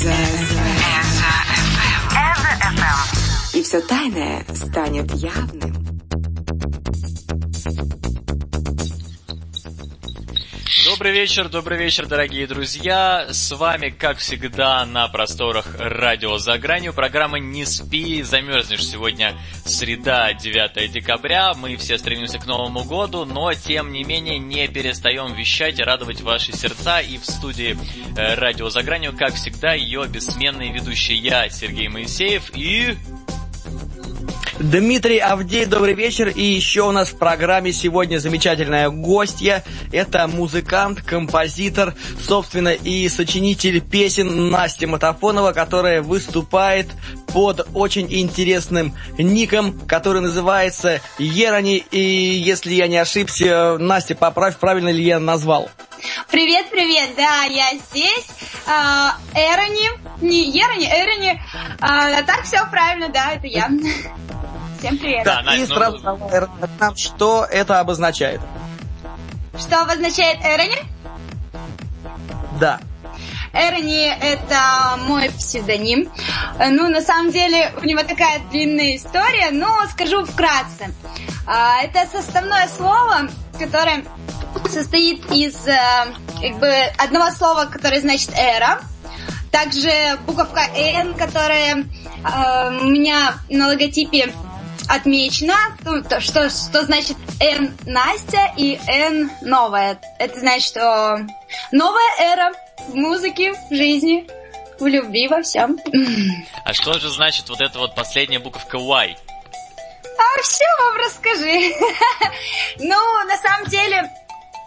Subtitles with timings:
[0.00, 0.14] Эза
[3.52, 5.74] И все тайное станет явным.
[10.88, 13.26] Добрый вечер, добрый вечер, дорогие друзья.
[13.28, 18.86] С вами, как всегда, на просторах радио «За гранью» программа «Не спи, замерзнешь».
[18.86, 21.52] Сегодня среда, 9 декабря.
[21.52, 26.22] Мы все стремимся к Новому году, но, тем не менее, не перестаем вещать и радовать
[26.22, 27.00] ваши сердца.
[27.00, 27.76] И в студии
[28.16, 32.96] э, радио «За гранью», как всегда, ее бессменный ведущий я, Сергей Моисеев и...
[34.58, 36.28] Дмитрий Авдей, добрый вечер.
[36.28, 39.64] И еще у нас в программе сегодня замечательная гостья.
[39.92, 46.88] Это музыкант, композитор, собственно, и сочинитель песен Настя Матафонова, которая выступает
[47.32, 51.84] под очень интересным ником, который называется Ерони.
[51.90, 55.70] И если я не ошибся, Настя, поправь, правильно ли я назвал?
[56.30, 58.28] Привет, привет, да, я здесь.
[58.66, 59.88] А, Эрони,
[60.20, 61.40] не Ерони, Эрони.
[61.80, 63.68] А, так все правильно, да, это я.
[64.78, 65.24] Всем привет.
[65.24, 66.30] Да, и Настя, сразу ну...
[66.78, 68.40] нам, что это обозначает.
[69.58, 70.78] Что обозначает Эрони?
[72.60, 72.80] Да.
[73.52, 76.10] Эрони— это мой псевдоним.
[76.58, 80.92] Ну, на самом деле, у него такая длинная история, но скажу вкратце.
[81.46, 84.04] А, это составное слово, которое
[84.68, 85.78] состоит из э,
[86.40, 88.80] как бы одного слова, которое значит эра,
[89.50, 89.90] также
[90.26, 94.32] буковка N, которая э, у меня на логотипе
[94.88, 95.54] отмечено,
[95.84, 100.00] ну, то, что, что значит N Настя и N новая.
[100.18, 101.26] Это значит, что
[101.72, 102.52] новая эра
[102.88, 104.26] в музыке, в жизни,
[104.78, 105.78] в любви, во всем.
[106.64, 109.16] А что же значит вот эта вот последняя буковка Y?
[110.18, 111.74] А все вам расскажи.
[112.78, 114.10] ну, на самом деле,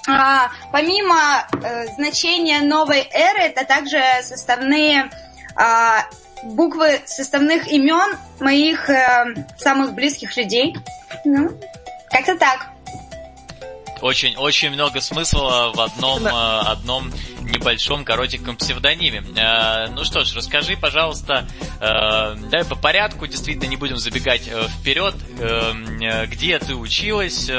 [0.08, 5.10] а, помимо э, значения новой эры, это также составные
[5.56, 6.06] а,
[6.44, 10.76] буквы составных имен моих э, самых близких людей.
[11.26, 11.52] Ну,
[12.10, 12.68] как-то так.
[14.02, 17.12] Очень, очень много смысла в одном, э, одном
[17.52, 19.24] небольшом коротеньком псевдониме.
[19.36, 21.48] Э, ну что ж, расскажи, пожалуйста,
[21.80, 25.16] э, давай по порядку, действительно не будем забегать э, вперед.
[26.28, 27.50] Где ты училась?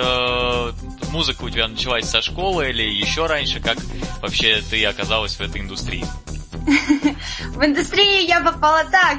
[1.11, 3.61] Музыка у тебя началась со школы или еще раньше?
[3.61, 3.77] Как
[4.21, 6.05] вообще ты оказалась в этой индустрии?
[7.49, 9.19] В индустрию я попала так.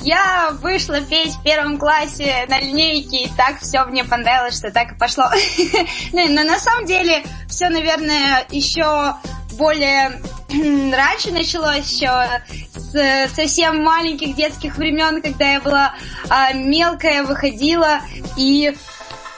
[0.00, 4.92] Я вышла петь в первом классе на линейке, и так все мне понравилось, что так
[4.92, 5.24] и пошло.
[6.12, 9.14] Ну, но на самом деле все, наверное, еще
[9.56, 10.20] более
[10.94, 12.42] раньше началось еще
[12.74, 15.94] с совсем маленьких детских времен, когда я была
[16.28, 18.00] а, мелкая, выходила
[18.36, 18.76] и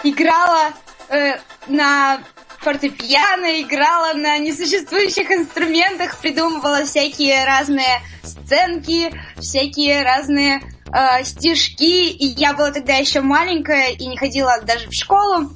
[0.02, 0.72] играла
[1.08, 1.36] э,
[1.68, 2.20] на
[2.58, 10.60] фортепиано, играла на несуществующих инструментах, придумывала всякие разные сценки, всякие разные
[10.92, 12.08] э, стишки.
[12.08, 15.50] И я была тогда еще маленькая и не ходила даже в школу.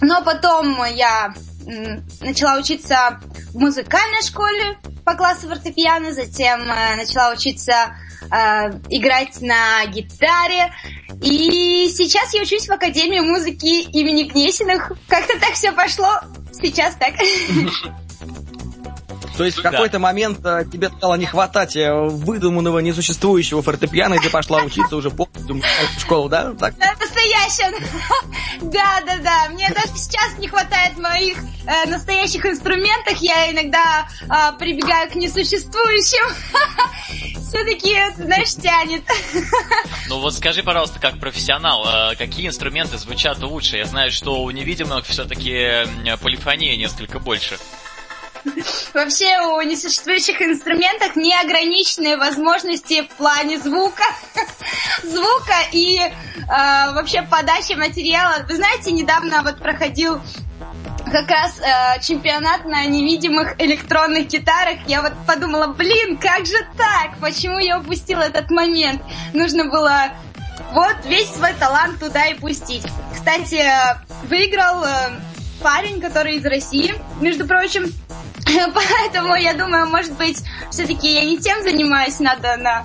[0.00, 1.34] Но потом я
[2.20, 3.20] начала учиться
[3.52, 8.36] в музыкальной школе по классу фортепиано, затем э, начала учиться э,
[8.90, 10.72] играть на гитаре.
[11.22, 14.92] И сейчас я учусь в Академии музыки имени Гнесиных.
[15.08, 16.20] Как-то так все пошло.
[16.52, 17.14] Сейчас так.
[19.36, 24.18] То есть в какой-то момент э, тебе стало не хватать э, выдуманного, несуществующего фортепиано, и
[24.18, 25.60] ты пошла учиться уже полностью
[25.96, 26.52] в школу, да?
[26.54, 26.76] Так?
[26.78, 27.72] Да, настоящая.
[28.62, 29.48] Да, да, да.
[29.50, 31.36] Мне даже сейчас не хватает моих
[31.66, 33.18] э, настоящих инструментов.
[33.18, 36.24] Я иногда э, прибегаю к несуществующим.
[37.48, 39.02] Все-таки, знаешь, тянет.
[40.08, 43.78] Ну вот скажи, пожалуйста, как профессионал, э, какие инструменты звучат лучше?
[43.78, 45.86] Я знаю, что у невидимых все-таки
[46.22, 47.58] полифония несколько больше.
[48.92, 54.04] Вообще у несуществующих инструментов неограниченные возможности в плане звука,
[55.02, 56.12] звука и э,
[56.46, 58.44] вообще подачи материала.
[58.48, 60.20] Вы знаете, недавно вот проходил
[61.10, 64.78] как раз э, чемпионат на невидимых электронных гитарах.
[64.86, 67.18] Я вот подумала, блин, как же так?
[67.20, 69.02] Почему я упустила этот момент?
[69.32, 70.10] Нужно было
[70.72, 72.84] вот весь свой талант туда и пустить.
[73.12, 73.62] Кстати,
[74.28, 74.88] выиграл э,
[75.62, 77.92] парень, который из России, между прочим.
[78.74, 82.82] Поэтому я думаю, может быть, все-таки я не тем занимаюсь, надо на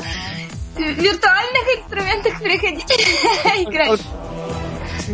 [0.78, 2.92] виртуальных инструментах приходить
[3.68, 4.02] играть.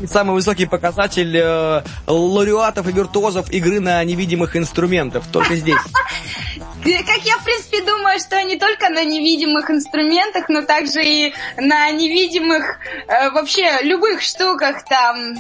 [0.08, 5.80] Самый высокий показатель э, лауреатов и виртуозов игры на невидимых инструментах, только здесь.
[6.84, 11.90] Как я, в принципе, думаю, что не только на невидимых инструментах, но также и на
[11.92, 12.78] невидимых
[13.08, 15.34] э, вообще любых штуках там.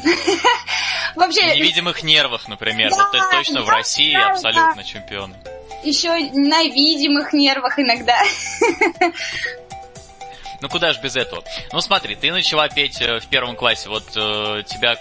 [1.15, 1.55] Вообще...
[1.55, 2.91] Невидимых нервах, например.
[2.91, 4.83] Да, вот это точно да, в России да, абсолютно да.
[4.83, 5.35] чемпионы.
[5.83, 8.21] еще на видимых нервах иногда.
[10.61, 11.43] Ну куда же без этого?
[11.73, 14.97] Ну смотри, ты начала петь э, в первом классе, вот э, тебя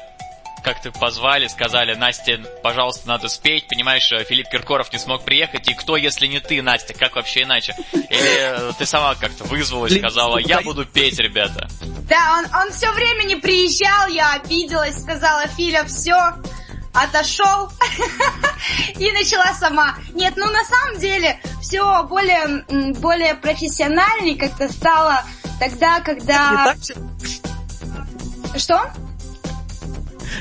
[0.64, 5.74] как-то позвали, сказали, Настя, пожалуйста, надо спеть, понимаешь, э, Филипп Киркоров не смог приехать, и
[5.74, 7.76] кто, если не ты, Настя, как вообще иначе?
[7.92, 11.68] Или э, ты сама как-то вызвалась, сказала, я буду петь, ребята.
[12.08, 16.16] Да, он, он все время не приезжал, я обиделась, сказала, Филя, все,
[16.94, 17.70] отошел
[18.98, 19.96] и начала сама.
[20.14, 22.64] Нет, ну на самом деле все более,
[22.94, 25.22] более профессиональней как-то стало
[25.60, 26.74] тогда, когда...
[28.56, 28.92] Что?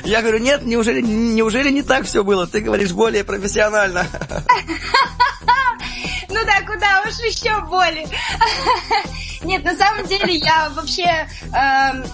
[0.04, 2.46] Я говорю, нет, неужели, неужели не так все было?
[2.46, 4.06] Ты говоришь более профессионально.
[6.30, 8.08] Ну да, куда уж еще более.
[9.44, 12.04] Нет, на самом деле я вообще эм,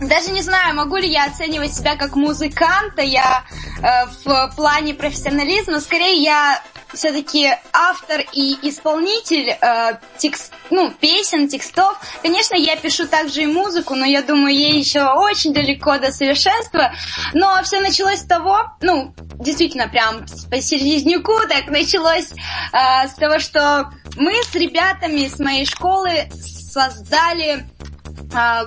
[0.00, 3.44] даже не знаю, могу ли я оценивать себя как музыканта, я
[3.82, 6.62] э, в плане профессионализма, скорее я
[6.92, 11.98] все-таки автор и исполнитель э, текст, ну, песен, текстов.
[12.22, 16.92] Конечно, я пишу также и музыку, но я думаю, ей еще очень далеко до совершенства.
[17.34, 23.38] Но все началось с того, ну, действительно, прям по середняку так началось э, с того,
[23.38, 26.28] что мы с ребятами с моей школы
[26.72, 27.66] создали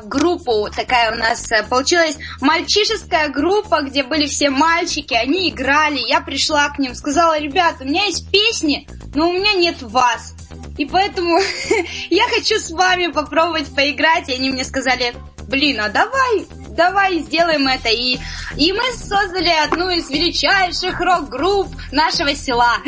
[0.06, 6.22] группу, такая у нас э, получилась мальчишеская группа, где были все мальчики, они играли, я
[6.22, 10.34] пришла к ним, сказала, ребята, у меня есть песни, но у меня нет вас.
[10.78, 11.40] И поэтому
[12.10, 14.30] я хочу с вами попробовать поиграть.
[14.30, 15.14] И они мне сказали,
[15.48, 17.90] блин, а давай, давай сделаем это.
[17.90, 18.18] И,
[18.56, 22.78] и мы создали одну из величайших рок-групп нашего села.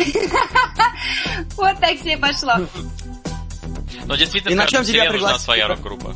[1.57, 2.53] Вот так себе пошло.
[4.05, 6.15] Но действительно, и на чем тебе нужна своя рок-группа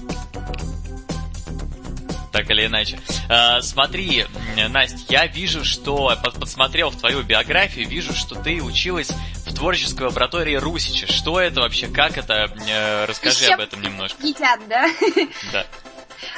[2.36, 3.00] так или иначе.
[3.30, 4.26] А, смотри,
[4.68, 9.10] Настя, я вижу, что подсмотрел в твою биографию, вижу, что ты училась
[9.46, 11.08] в творческой лаборатории Русича.
[11.08, 11.88] Что это вообще?
[11.88, 12.52] Как это?
[12.68, 14.22] Э, расскажи об этом немножко.
[14.22, 14.90] Едят, да?
[15.54, 15.66] Да.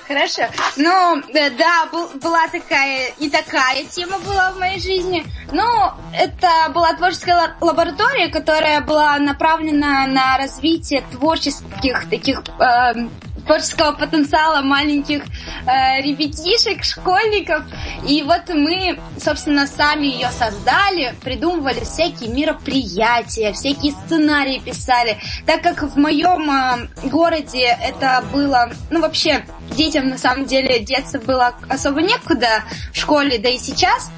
[0.08, 0.44] Хорошо.
[0.76, 5.26] Ну, э, да, был, была такая и такая тема была в моей жизни.
[5.52, 5.66] Ну,
[6.14, 13.08] это была творческая лаборатория, которая была направлена на развитие творческих таких э,
[13.48, 17.64] творческого потенциала маленьких э, ребятишек, школьников.
[18.08, 25.18] И вот мы, собственно, сами ее создали, придумывали всякие мероприятия, всякие сценарии писали.
[25.46, 31.20] Так как в моем э, городе это было, ну вообще, детям на самом деле деться
[31.20, 34.12] было особо некуда в школе, да и сейчас.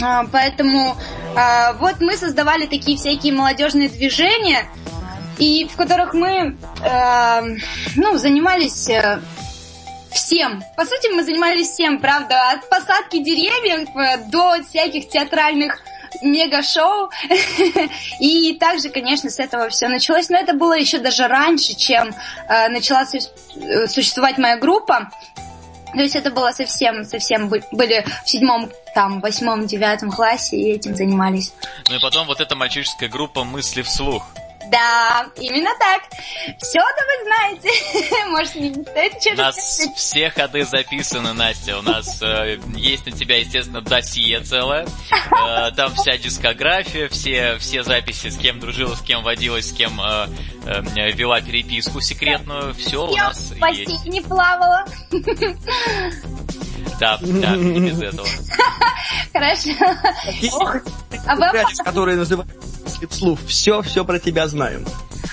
[0.00, 0.96] Э, поэтому
[1.36, 4.66] э, вот мы создавали такие всякие молодежные движения,
[5.38, 7.40] и в которых мы э,
[7.96, 9.20] ну, занимались э,
[10.10, 10.62] всем.
[10.76, 15.82] По сути, мы занимались всем, правда, от посадки деревьев э, до всяких театральных
[16.20, 17.10] мега-шоу.
[18.20, 20.28] И также, конечно, с этого все началось.
[20.28, 22.10] Но это было еще даже раньше, чем
[22.48, 23.20] э, начала су-
[23.86, 25.10] существовать моя группа.
[25.92, 30.96] То есть это было совсем, совсем были в седьмом, там, восьмом, девятом классе и этим
[30.96, 31.52] занимались.
[31.88, 34.26] Ну и потом вот эта мальчишеская группа «Мысли вслух».
[34.70, 36.02] Да, именно так.
[36.58, 38.26] Все это вы знаете.
[38.30, 41.78] Может, не стоит что-то У нас все ходы записаны, Настя.
[41.78, 44.86] У нас э, есть на тебя, естественно, досье целое.
[45.12, 50.00] Э, там вся дискография, все, все записи, с кем дружила, с кем водилась, с кем
[50.00, 50.26] э,
[50.66, 52.74] э, вела переписку секретную.
[52.74, 54.06] Все у нас в есть.
[54.06, 54.84] не плавала.
[57.00, 58.28] Да, да, не без этого.
[59.32, 59.70] Хорошо.
[61.26, 62.50] А вы которые называют
[63.10, 63.40] слов.
[63.46, 64.84] Все, все про тебя знаю.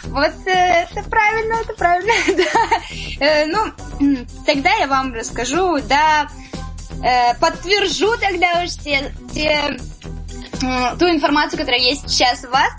[0.05, 3.25] Вот э, это правильно, это правильно, да.
[3.25, 6.27] Э, ну, тогда я вам расскажу, да,
[7.03, 9.77] э, подтвержу тогда уж те, те
[10.99, 12.69] ту информацию, которая есть сейчас у вас.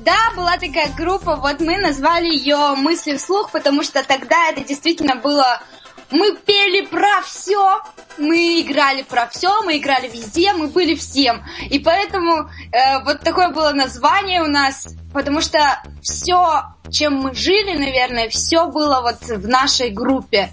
[0.00, 5.14] Да, была такая группа, вот мы назвали ее «Мысли вслух», потому что тогда это действительно
[5.14, 5.62] было
[6.10, 7.80] мы пели про все,
[8.18, 11.44] мы играли про все, мы играли везде, мы были всем.
[11.70, 15.58] И поэтому э, вот такое было название у нас, потому что
[16.02, 20.50] все, чем мы жили, наверное, все было вот в нашей группе.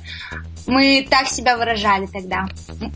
[0.68, 2.46] Мы так себя выражали тогда.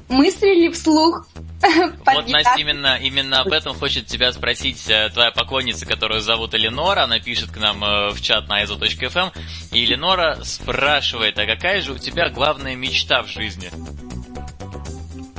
[0.10, 1.28] Мыслили вслух.
[2.06, 7.04] Вот, Настя, именно, именно об этом хочет тебя спросить э, твоя поклонница, которую зовут Эленора.
[7.04, 9.32] Она пишет к нам э, в чат на iso.fm.
[9.32, 9.32] Эм.
[9.72, 13.70] И Эленора спрашивает, а какая же у тебя главная мечта в жизни?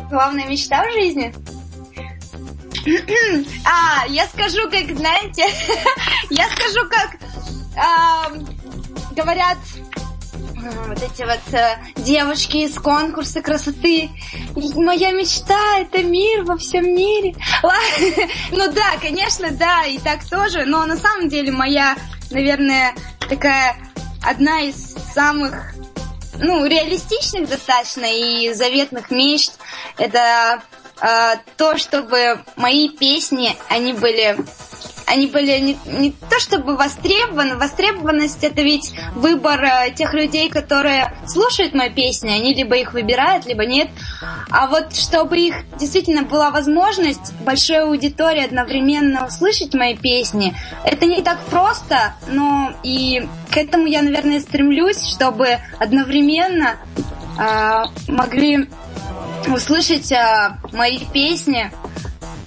[0.08, 1.34] Главная мечта в жизни?
[3.66, 5.42] а, я скажу, как, знаете,
[6.30, 7.18] я скажу, как
[9.14, 9.58] говорят
[10.70, 14.10] вот эти вот э, девушки из конкурса красоты.
[14.54, 17.34] Моя мечта это мир во всем мире.
[18.50, 20.64] Ну да, конечно, да, и так тоже.
[20.64, 21.96] Но на самом деле моя,
[22.30, 22.94] наверное,
[23.28, 23.76] такая
[24.22, 25.74] одна из самых
[26.38, 29.54] ну, реалистичных достаточно и заветных мечт.
[29.96, 30.62] Это
[31.00, 34.36] э, то, чтобы мои песни, они были
[35.12, 41.12] они были не, не то чтобы востребованы, востребованность это ведь выбор э, тех людей, которые
[41.26, 43.90] слушают мои песни, они либо их выбирают, либо нет.
[44.50, 50.54] А вот чтобы их действительно была возможность большой аудитории одновременно услышать мои песни,
[50.84, 56.76] это не так просто, но и к этому я, наверное, стремлюсь, чтобы одновременно
[57.38, 58.66] э, могли
[59.46, 61.70] услышать э, мои песни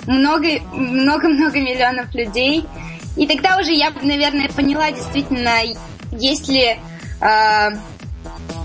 [0.07, 2.65] много-много миллионов людей.
[3.17, 5.61] И тогда уже я, наверное, поняла действительно,
[6.11, 6.77] если
[7.21, 7.69] э,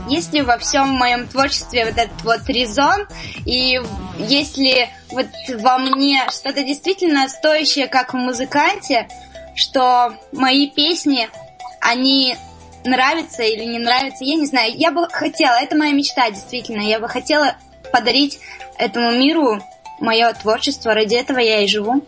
[0.08, 3.06] есть ли во всем моем творчестве вот этот вот резон,
[3.46, 3.80] и
[4.18, 5.26] если вот
[5.60, 9.08] во мне что-то действительно стоящее, как в музыканте,
[9.54, 11.28] что мои песни,
[11.80, 12.36] они
[12.84, 14.72] нравятся или не нравятся, я не знаю.
[14.76, 17.56] Я бы хотела, это моя мечта действительно, я бы хотела
[17.92, 18.40] подарить
[18.78, 19.60] этому миру
[20.00, 22.04] мое творчество, ради этого я и живу.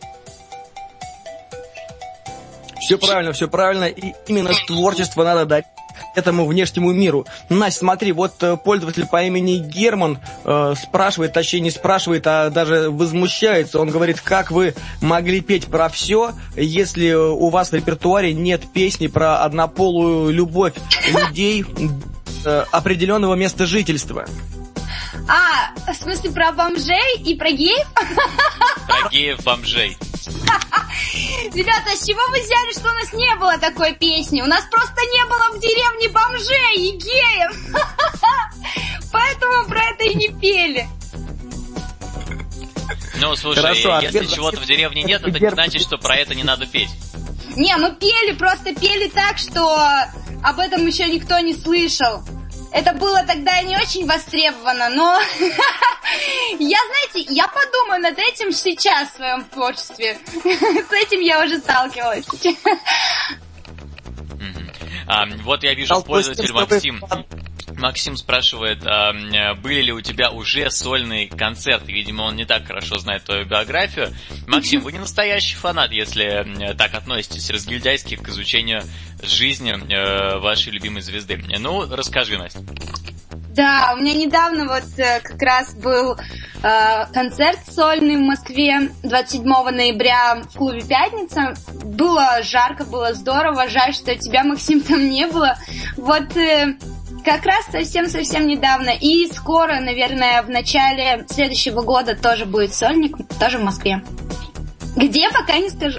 [2.80, 3.84] Все правильно, все правильно.
[3.84, 5.64] И именно творчество надо дать
[6.14, 7.26] этому внешнему миру.
[7.48, 12.90] Настя, смотри, вот э, пользователь по имени Герман э, спрашивает, точнее не спрашивает, а даже
[12.90, 13.80] возмущается.
[13.80, 19.06] Он говорит, как вы могли петь про все, если у вас в репертуаре нет песни
[19.06, 20.74] про однополую любовь
[21.08, 21.64] людей
[22.44, 24.26] э, определенного места жительства.
[25.28, 27.86] А, в смысле про бомжей и про геев?
[28.86, 29.96] Про геев бомжей.
[31.54, 34.40] Ребята, с чего вы взяли, что у нас не было такой песни?
[34.40, 37.56] У нас просто не было в деревне бомжей и геев.
[39.12, 40.88] Поэтому про это и не пели.
[43.20, 46.42] Ну, слушай, Хорошо, если чего-то в деревне нет, это не значит, что про это не
[46.42, 46.90] надо петь.
[47.56, 49.78] Не, мы пели, просто пели так, что
[50.42, 52.24] об этом еще никто не слышал.
[52.72, 55.20] Это было тогда не очень востребовано, но
[56.58, 60.16] я, знаете, я подумаю над этим сейчас в своем творчестве.
[60.42, 62.26] С этим я уже сталкивалась.
[65.04, 67.02] А, вот я вижу пользователь Максим.
[67.82, 69.12] Максим спрашивает, а,
[69.54, 71.92] были ли у тебя уже сольные концерты?
[71.92, 74.14] Видимо, он не так хорошо знает твою биографию.
[74.46, 78.82] Максим, вы не настоящий фанат, если так относитесь разгильдяйски к изучению
[79.20, 81.42] жизни э, вашей любимой звезды.
[81.58, 82.60] Ну, расскажи, Настя.
[83.54, 89.44] Да, у меня недавно вот э, как раз был э, концерт сольный в Москве 27
[89.44, 91.54] ноября в клубе «Пятница».
[91.84, 93.68] Было жарко, было здорово.
[93.68, 95.56] Жаль, что тебя, Максим, там не было.
[95.96, 96.28] Вот
[97.24, 98.90] как раз совсем-совсем недавно.
[98.90, 104.02] И скоро, наверное, в начале следующего года тоже будет сольник, тоже в Москве.
[104.96, 105.98] Где, пока не скажу.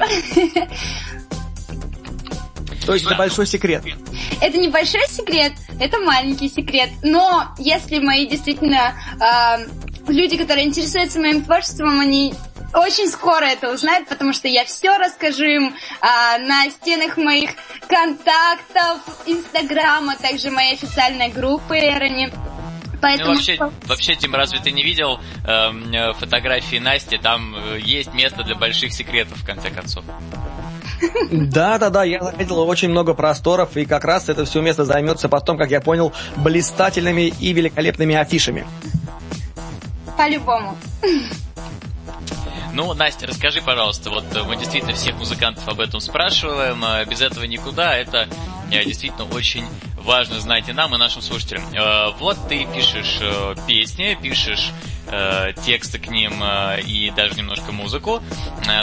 [2.86, 3.84] То есть это большой секрет.
[4.42, 6.90] Это небольшой секрет, это маленький секрет.
[7.02, 12.34] Но если мои действительно э, люди, которые интересуются моим творчеством, они
[12.74, 17.52] очень скоро это узнают, потому что я все расскажу им а, на стенах моих
[17.88, 22.32] контактов, Инстаграма, также моей официальной группы Эрони.
[23.02, 23.32] Поэтому...
[23.32, 27.18] Ну, вообще, вообще, Тим, разве ты не видел э, фотографии Насти?
[27.18, 30.06] Там э, есть место для больших секретов, в конце концов.
[31.32, 35.28] Да, да, да, я заметил очень много просторов, и как раз это все место займется
[35.28, 38.66] потом, как я понял, блистательными и великолепными афишами.
[40.18, 40.78] По-любому.
[42.74, 47.22] Ну, Настя, расскажи, пожалуйста, вот э, мы действительно всех музыкантов об этом спрашиваем, э, без
[47.22, 48.28] этого никуда, это
[48.72, 49.64] э, действительно очень
[49.98, 51.64] важно знать и нам, и нашим слушателям.
[52.18, 53.20] Вот ты пишешь
[53.68, 54.72] песни, пишешь
[55.66, 56.44] тексты к ним
[56.86, 58.22] и даже немножко музыку.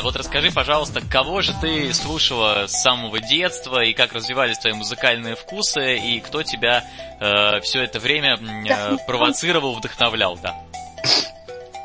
[0.03, 5.37] Вот расскажи, пожалуйста, кого же ты слушала с самого детства и как развивались твои музыкальные
[5.37, 6.85] вкусы и кто тебя
[7.63, 8.39] все это время
[9.07, 10.57] провоцировал, вдохновлял, да?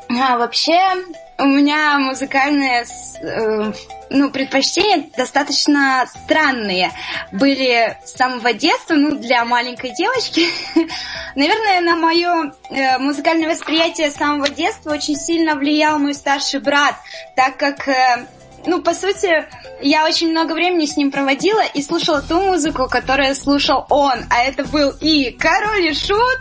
[0.08, 0.94] А, вообще,
[1.38, 2.84] у меня музыкальные
[3.20, 3.72] э,
[4.10, 6.92] ну, предпочтения достаточно странные
[7.32, 10.46] были с самого детства, ну, для маленькой девочки.
[11.34, 16.94] Наверное, на мое э, музыкальное восприятие с самого детства очень сильно влиял мой старший брат,
[17.34, 18.26] так как э,
[18.66, 19.46] ну, по сути,
[19.80, 24.24] я очень много времени с ним проводила и слушала ту музыку, которую слушал он.
[24.30, 26.40] А это был и Король и Шут,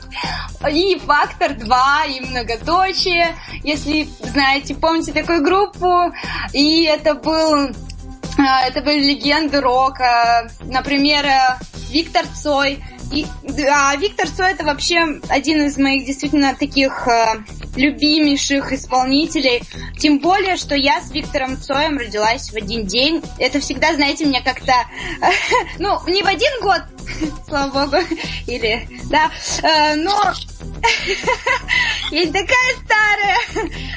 [0.70, 6.12] и Фактор 2, и Многоточие, если знаете, помните такую группу.
[6.54, 7.70] И это был
[8.38, 11.58] А, это были легенды рока, например, э,
[11.90, 12.84] Виктор Цой.
[13.12, 13.26] И,
[13.70, 17.44] а Виктор Цой это вообще один из моих действительно таких э,
[17.76, 19.64] любимейших исполнителей.
[20.00, 23.22] Тем более, что я с Виктором Цоем родилась в один день.
[23.38, 24.74] Это всегда, знаете, мне как-то...
[25.80, 26.82] ну, не в один год,
[27.48, 28.04] слава богу,
[28.48, 28.88] или...
[29.10, 29.32] Да,
[29.62, 30.34] э, но...
[32.12, 33.38] Я такая старая.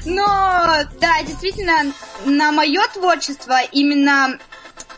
[0.04, 1.92] Но, да, действительно,
[2.24, 4.38] на мое творчество именно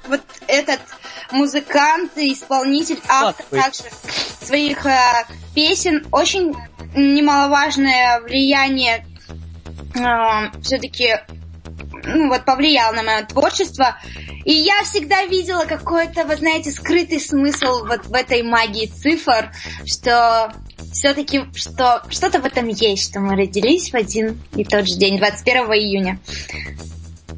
[0.08, 0.80] вот этот
[1.32, 3.82] музыкант, исполнитель, автор также
[4.42, 6.54] своих э, песен очень
[6.94, 9.06] немаловажное влияние
[9.94, 11.20] э, все-таки
[12.04, 13.96] ну, вот повлиял на мое творчество.
[14.44, 19.52] И я всегда видела какой-то, вы знаете, скрытый смысл вот в этой магии цифр,
[19.84, 20.52] что
[20.92, 25.18] все-таки что что-то в этом есть, что мы родились в один и тот же день,
[25.18, 26.18] 21 июня.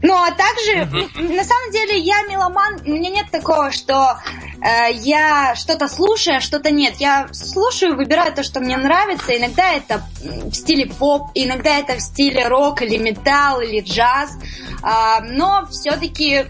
[0.03, 0.85] Ну, а также,
[1.17, 4.19] на самом деле, я меломан, у меня нет такого, что
[4.61, 6.97] э, я что-то слушаю, а что-то нет.
[6.99, 9.37] Я слушаю, выбираю то, что мне нравится.
[9.37, 14.33] Иногда это в стиле поп, иногда это в стиле рок или металл или джаз.
[14.83, 16.47] Э, но все-таки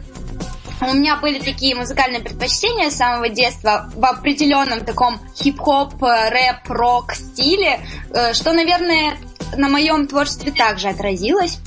[0.81, 6.69] у меня были такие музыкальные предпочтения с самого детства в определенном таком хип-хоп, э, рэп,
[6.71, 7.81] рок стиле,
[8.11, 9.17] э, что, наверное,
[9.57, 11.59] на моем творчестве также отразилось.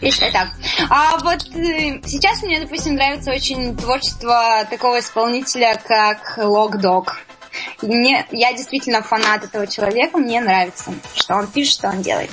[0.00, 0.48] И что так.
[0.88, 7.08] А вот э, сейчас мне, допустим, нравится очень творчество такого исполнителя, как Log Dog.
[7.82, 12.30] Мне, я действительно фанат этого человека, мне нравится, что он пишет, что он делает.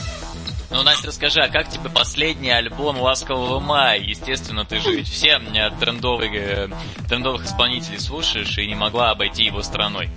[0.69, 3.99] Ну, Настя, расскажи, а как тебе последний альбом «Ласкового мая»?
[3.99, 5.39] Естественно, ты же ведь все
[5.79, 6.69] трендовые, э,
[7.07, 10.09] трендовых исполнителей слушаешь и не могла обойти его стороной.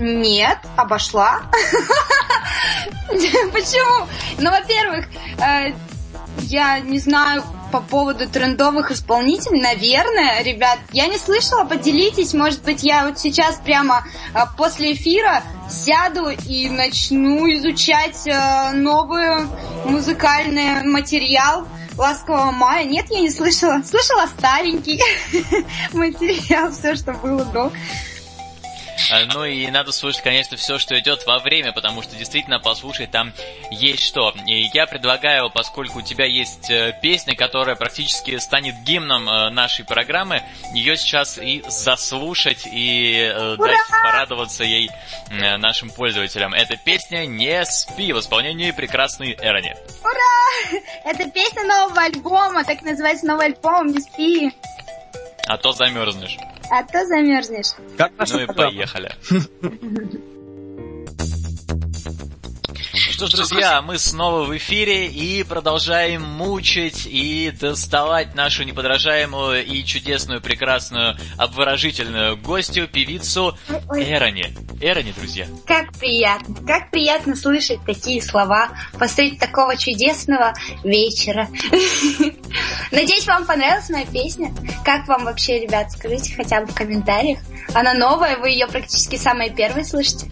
[0.00, 1.42] Нет, обошла.
[3.08, 4.06] Почему?
[4.38, 5.06] Ну, во-первых,
[5.38, 5.74] э,
[6.38, 12.82] я не знаю по поводу трендовых исполнителей, наверное, ребят, я не слышала, поделитесь, может быть,
[12.82, 14.04] я вот сейчас прямо
[14.34, 19.46] э, после эфира сяду и начну изучать э, новый
[19.84, 22.84] музыкальный материал Ласкового мая.
[22.84, 23.82] Нет, я не слышала.
[23.82, 25.02] Слышала старенький
[25.92, 27.66] материал, все, что было до.
[27.66, 27.72] А,
[29.32, 33.32] ну и надо слушать, конечно, все, что идет во время, потому что действительно послушать там
[33.70, 34.34] есть что.
[34.46, 39.84] И я предлагаю, поскольку у тебя есть э, песня, которая практически станет гимном э, нашей
[39.84, 40.42] программы,
[40.74, 44.90] ее сейчас и заслушать, и э, дать порадоваться ей
[45.30, 46.54] нашим пользователям.
[46.54, 49.74] Эта песня «Не спи» в исполнении прекрасной Эрони.
[50.02, 50.80] Ура!
[51.04, 54.50] Это песня нового альбома, так называется новый альбом «Не спи».
[55.46, 56.36] А то замерзнешь
[56.70, 57.74] а то замерзнешь.
[57.96, 59.10] Как ну и поехали.
[63.20, 69.84] Что ж, друзья, мы снова в эфире и продолжаем мучить и доставать нашу неподражаемую и
[69.84, 73.58] чудесную, прекрасную, обворожительную гостью, певицу
[73.90, 74.56] Эрони.
[74.80, 75.46] Эрони, друзья.
[75.66, 81.46] Как приятно, как приятно слышать такие слова посреди такого чудесного вечера.
[82.90, 84.50] Надеюсь, вам понравилась моя песня.
[84.82, 87.40] Как вам вообще, ребят, скажите хотя бы в комментариях.
[87.74, 90.26] Она новая, вы ее практически самая первая слышите.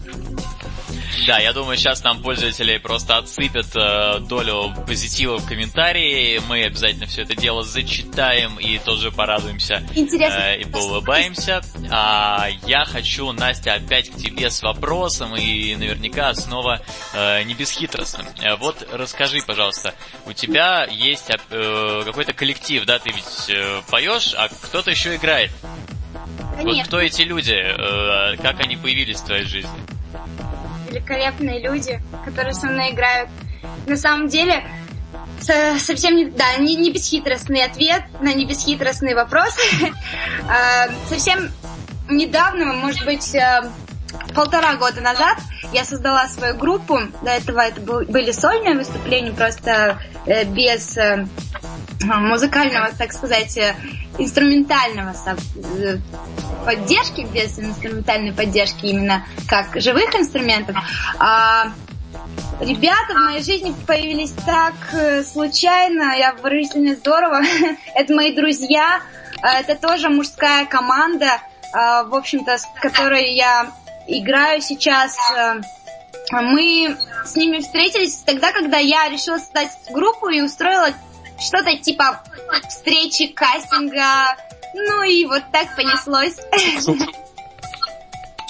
[1.27, 6.41] Да, я думаю, сейчас нам пользователи просто отсыпят э, долю позитива в комментарии.
[6.47, 11.61] Мы обязательно все это дело зачитаем и тоже порадуемся э, и поулыбаемся.
[11.91, 16.81] А я хочу, Настя, опять к тебе с вопросом и наверняка снова
[17.13, 18.25] э, не бесхитростным.
[18.41, 19.93] Э, вот расскажи, пожалуйста,
[20.25, 25.51] у тебя есть э, какой-то коллектив, да, ты ведь э, поешь, а кто-то еще играет.
[26.55, 26.73] Конечно.
[26.73, 29.98] Вот кто эти люди, э, как они появились в твоей жизни?
[30.89, 33.29] Великолепные люди, которые со мной играют.
[33.85, 34.63] На самом деле,
[35.41, 39.55] совсем не, да, не, не бесхитростный ответ на не бесхитростный вопрос.
[40.51, 41.51] А, совсем
[42.09, 43.69] недавно, может быть, э,
[44.33, 45.37] полтора года назад
[45.73, 46.99] я создала свою группу.
[47.21, 51.27] До этого это были сольные выступления, просто э, без э,
[52.01, 53.59] музыкального, так сказать,
[54.17, 55.13] инструментального
[56.69, 60.75] поддержки, без инструментальной поддержки именно как живых инструментов.
[61.17, 61.71] А
[62.59, 67.41] ребята в моей жизни появились так э, случайно, я выразительно здорово.
[67.95, 69.01] это мои друзья,
[69.41, 71.39] а, это тоже мужская команда,
[71.73, 73.71] а, в общем-то, с которой я
[74.05, 75.17] играю сейчас.
[75.35, 75.55] Э,
[76.31, 80.89] мы с ними встретились тогда, когда я решила создать группу и устроила
[81.39, 82.21] что-то типа
[82.69, 84.35] встречи, кастинга,
[84.73, 86.37] ну и вот так понеслось.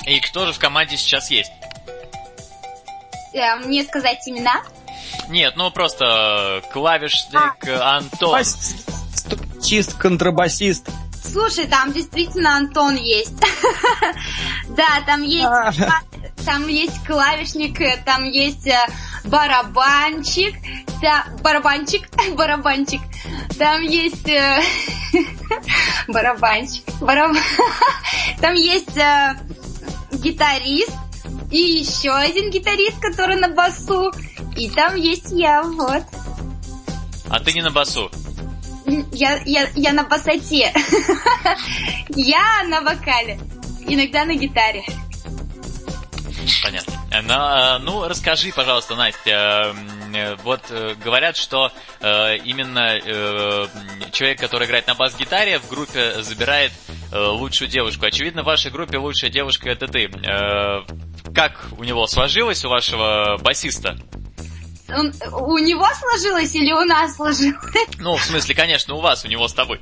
[0.06, 1.52] И кто же в команде сейчас есть?
[3.34, 4.64] Э, мне сказать имена?
[5.28, 7.98] Нет, ну просто клавишник а.
[7.98, 8.44] Антон.
[9.60, 10.90] флейтист, контрабасист.
[11.24, 13.36] Слушай, там действительно Антон есть.
[14.70, 15.72] Да, там есть А.
[16.46, 18.78] там есть клавишник, э, там есть э,
[19.26, 20.56] барабанчик,
[21.02, 23.02] да, барабанчик, барабанчик,
[23.58, 24.26] там есть
[26.08, 27.36] барабанчик, бараб...
[28.42, 29.36] там есть э,
[30.12, 30.94] гитарист
[31.52, 34.12] и еще один гитарист, который на басу,
[34.56, 36.04] и там есть я, вот.
[37.30, 38.12] А ты не на басу.
[39.12, 40.74] Я, я, я на басоте.
[42.16, 43.40] Я на вокале.
[43.82, 44.84] Иногда на гитаре.
[46.64, 46.94] Понятно.
[47.12, 49.99] Э, на- э, ну, расскажи, пожалуйста, Настя, э, м, э,
[50.44, 53.68] вот э, говорят, что э, именно э,
[54.12, 56.72] человек, который играет на бас-гитаре, в группе забирает
[57.12, 58.06] э, лучшую девушку.
[58.06, 60.06] Очевидно, в вашей группе лучшая девушка это ты.
[60.06, 60.82] Э,
[61.34, 63.98] как у него сложилось, у вашего басиста?
[64.96, 67.58] Он- у него сложилось или у нас сложилось?
[67.98, 69.80] Ну, в смысле, конечно, у вас, у него с тобой.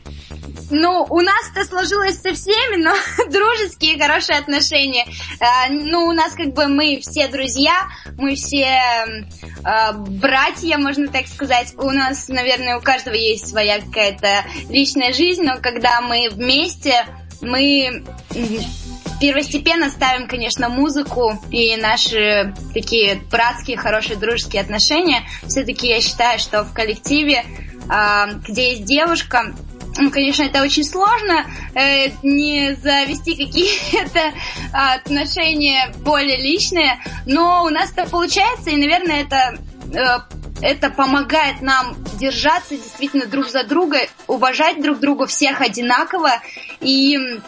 [0.69, 2.93] Ну, у нас-то сложилось со всеми, но
[3.29, 5.05] дружеские, хорошие отношения.
[5.39, 8.67] А, ну, у нас как бы мы все друзья, мы все
[9.63, 11.73] а, братья, можно так сказать.
[11.77, 17.05] У нас, наверное, у каждого есть своя какая-то личная жизнь, но когда мы вместе,
[17.41, 18.03] мы
[19.19, 25.23] первостепенно ставим, конечно, музыку и наши такие братские, хорошие, дружеские отношения.
[25.47, 27.45] Все-таки я считаю, что в коллективе,
[27.89, 29.53] а, где есть девушка,
[29.99, 34.33] ну, конечно, это очень сложно, э, не завести какие-то
[34.71, 39.57] а, отношения более личные, но у нас это получается, и, наверное, это,
[39.93, 40.19] э,
[40.61, 46.31] это помогает нам держаться действительно друг за друга, уважать друг друга всех одинаково,
[46.79, 47.39] и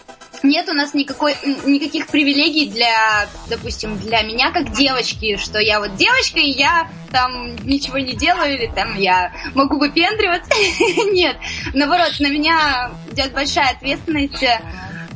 [0.43, 5.95] нет у нас никакой, никаких привилегий для, допустим, для меня как девочки, что я вот
[5.95, 10.51] девочка, и я там ничего не делаю, или там я могу выпендриваться.
[11.11, 11.37] Нет,
[11.73, 14.43] наоборот, на меня идет большая ответственность,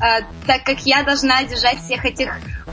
[0.01, 2.29] э, так как я должна держать всех этих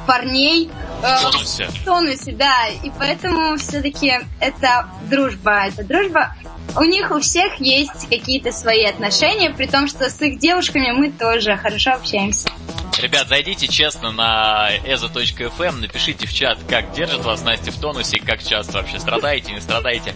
[0.07, 0.71] парней
[1.03, 1.65] э, В тонусе.
[1.67, 6.35] в тонусе, да, и поэтому все-таки это дружба, это дружба.
[6.77, 11.11] У них у всех есть какие-то свои отношения, при том, что с их девушками мы
[11.11, 12.49] тоже хорошо общаемся.
[13.01, 18.43] Ребят, зайдите честно на ezo.fm, напишите в чат, как держит вас Настя в тонусе, как
[18.45, 20.15] часто вообще страдаете, не страдаете.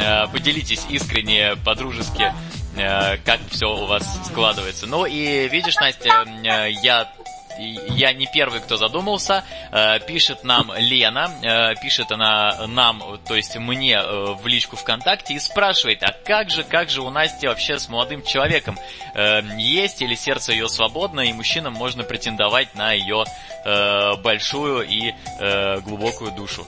[0.00, 2.32] Э, Поделитесь искренне, по-дружески,
[2.74, 4.86] как все у вас складывается.
[4.86, 7.12] Ну и видишь, Настя, э, я
[7.58, 9.44] я не первый, кто задумался.
[9.70, 15.34] Э, Пишет нам Лена, э, пишет она нам, то есть мне э, в личку ВКонтакте
[15.34, 18.78] и спрашивает, а как же, как же у Насти вообще с молодым человеком?
[19.14, 23.24] Э, Есть или сердце ее свободно, и мужчинам можно претендовать на ее
[23.64, 26.66] э, большую и э, глубокую душу?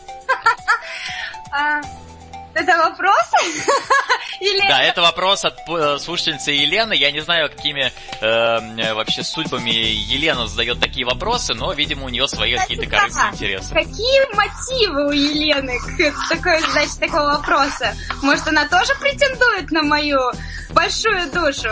[2.54, 3.30] Это вопрос?
[4.40, 6.94] Или Да, это вопрос от э, слушательницы Елены.
[6.94, 12.08] Я не знаю, какими э, э, вообще судьбами Елена задает такие вопросы, но, видимо, у
[12.08, 13.74] нее свои какие-то корыстные интересы.
[13.74, 17.94] Какие мотивы у Елены к такой, значит, такого вопроса?
[18.22, 20.20] Может, она тоже претендует на мою
[20.74, 21.68] большую душу?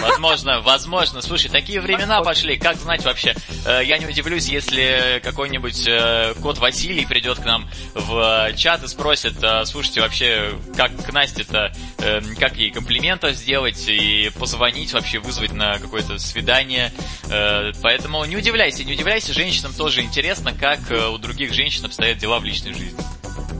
[0.00, 1.22] Возможно, возможно.
[1.22, 3.34] Слушай, такие времена пошли, как знать вообще?
[3.66, 8.82] Э, Я не удивлюсь, если какой-нибудь э, кот Василий придет к нам в э, чат
[8.82, 11.72] и спросит, слушайте, вообще, как к Насте-то,
[12.38, 16.92] как ей комплиментов сделать и позвонить, вообще вызвать на какое-то свидание.
[17.82, 20.80] Поэтому не удивляйся, не удивляйся, женщинам тоже интересно, как
[21.12, 22.98] у других женщин обстоят дела в личной жизни.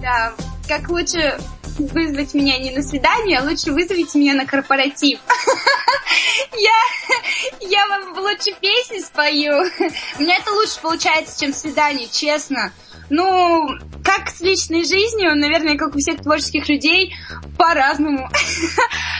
[0.00, 0.32] Да,
[0.66, 1.38] как лучше
[1.88, 5.20] вызвать меня не на свидание, а лучше вызовите меня на корпоратив.
[6.52, 9.54] Я, я вам лучше песни спою.
[10.18, 12.72] У меня это лучше получается, чем свидание, честно.
[13.10, 13.68] Ну,
[14.04, 17.14] как с личной жизнью, наверное, как у всех творческих людей,
[17.58, 18.28] по-разному.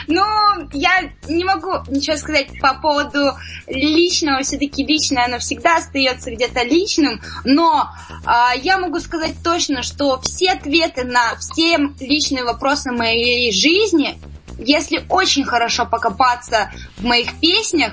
[0.07, 0.25] Ну,
[0.73, 3.33] я не могу ничего сказать по поводу
[3.69, 7.91] личного, все-таки личное, оно всегда остается где-то личным, но
[8.25, 14.19] а, я могу сказать точно, что все ответы на все личные вопросы моей жизни,
[14.59, 17.93] если очень хорошо покопаться в моих песнях,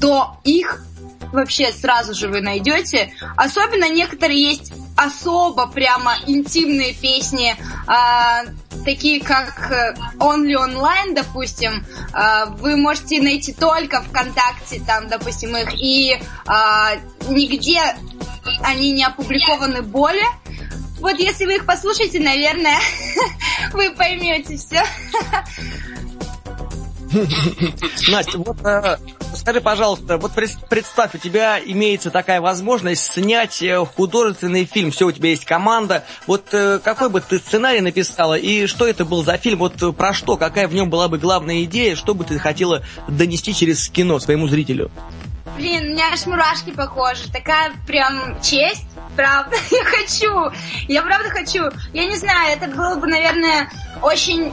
[0.00, 0.84] то их
[1.32, 3.12] вообще сразу же вы найдете.
[3.36, 8.42] Особенно некоторые есть особо прямо интимные песни, а,
[8.84, 15.74] такие как э, Only Online, допустим, а, вы можете найти только ВКонтакте, там, допустим, их,
[15.74, 16.94] и а,
[17.28, 17.80] нигде
[18.62, 20.26] они не опубликованы более.
[21.00, 22.78] Вот если вы их послушаете, наверное,
[23.72, 24.82] вы поймете все.
[28.08, 28.98] Настя, вот э,
[29.34, 34.90] скажи, пожалуйста, вот представь, у тебя имеется такая возможность снять э, художественный фильм.
[34.90, 36.04] Все, у тебя есть команда.
[36.26, 39.60] Вот э, какой бы ты сценарий написала и что это был за фильм?
[39.60, 40.36] Вот про что?
[40.36, 41.96] Какая в нем была бы главная идея?
[41.96, 44.90] Что бы ты хотела донести через кино своему зрителю?
[45.56, 47.30] Блин, у меня аж мурашки похожи.
[47.32, 49.56] Такая прям честь, правда.
[49.70, 50.50] Я хочу.
[50.86, 51.64] Я правда хочу.
[51.92, 53.70] Я не знаю, это было бы, наверное,
[54.02, 54.52] очень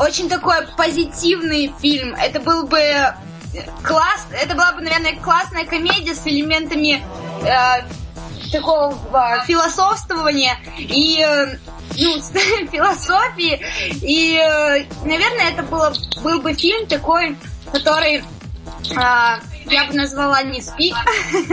[0.00, 2.14] очень такой позитивный фильм.
[2.14, 2.80] Это был бы
[3.82, 7.02] класс, это была бы, наверное, классная комедия с элементами
[7.42, 11.56] э, такого э, философствования и э,
[11.96, 12.22] ну,
[12.72, 13.60] философии.
[14.02, 17.36] И, э, наверное, это было, был бы фильм такой,
[17.72, 18.22] который э,
[18.90, 20.94] я бы назвала «Не спи».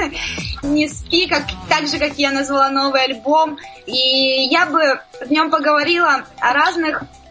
[0.63, 3.57] «Не спи», как, так же, как я назвала новый альбом.
[3.85, 7.24] И я бы в нем поговорила о разных э,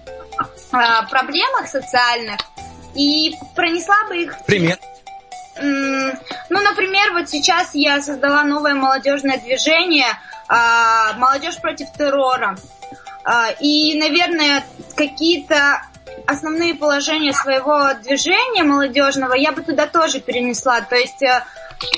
[1.11, 2.39] проблемах социальных
[2.95, 4.37] и пронесла бы их...
[4.47, 4.79] Пример.
[5.57, 10.09] Ну, например, вот сейчас я создала новое молодежное движение
[10.49, 12.57] э, «Молодежь против террора».
[13.25, 14.65] Э, и, наверное,
[14.97, 15.83] какие-то
[16.27, 20.81] основные положения своего движения молодежного я бы туда тоже перенесла.
[20.81, 21.45] То есть э,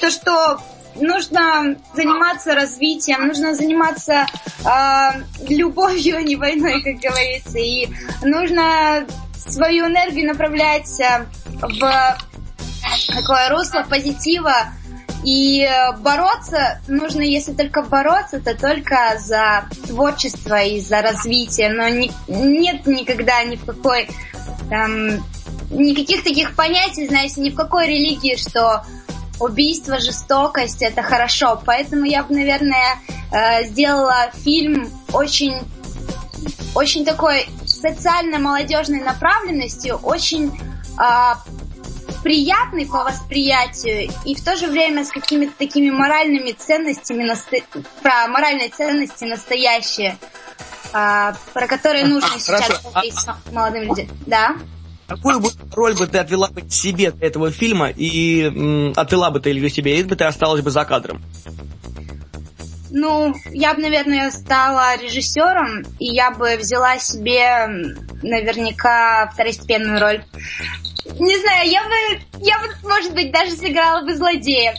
[0.01, 0.61] то, что
[1.01, 4.27] нужно заниматься развитием, нужно заниматься
[4.65, 7.59] э, любовью, а не войной, как говорится.
[7.59, 7.89] И
[8.23, 9.07] нужно
[9.37, 11.27] свою энергию направлять э,
[11.61, 12.19] в
[13.09, 14.55] такое русло позитива.
[15.25, 21.71] И бороться нужно, если только бороться, то только за творчество и за развитие.
[21.71, 24.09] Но не, нет никогда ни в какой
[24.71, 25.25] там,
[25.71, 28.85] никаких таких понятий, знаете, ни в какой религии, что
[29.41, 31.61] убийство, жестокость это хорошо.
[31.65, 32.99] Поэтому я бы, наверное,
[33.33, 35.57] э, сделала фильм очень,
[36.75, 40.59] очень такой социально-молодежной направленностью, очень
[40.99, 41.35] э,
[42.23, 47.59] приятный по восприятию и в то же время с какими-то такими моральными ценностями, насто...
[48.03, 50.19] про моральные ценности настоящие,
[50.93, 53.37] э, про которые нужно а, сейчас говорить а...
[53.53, 54.09] молодым людям.
[54.27, 54.57] Да?
[55.07, 59.51] Какую бы роль бы ты отвела бы себе этого фильма и м, отвела бы ты
[59.51, 61.23] ее себе, если бы ты осталась бы за кадром?
[62.91, 67.69] Ну, я бы, наверное, стала режиссером, и я бы взяла себе
[68.23, 70.25] наверняка второстепенную роль.
[71.19, 74.75] Не знаю, я бы, я бы, может быть, даже сыграла бы злодея.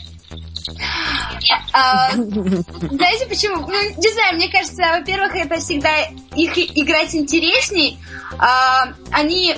[1.72, 3.66] А, знаете почему?
[3.66, 5.90] Ну, не знаю, мне кажется, во-первых, это всегда
[6.34, 7.98] их играть интересней.
[8.38, 9.54] А, они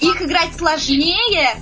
[0.00, 1.56] их играть сложнее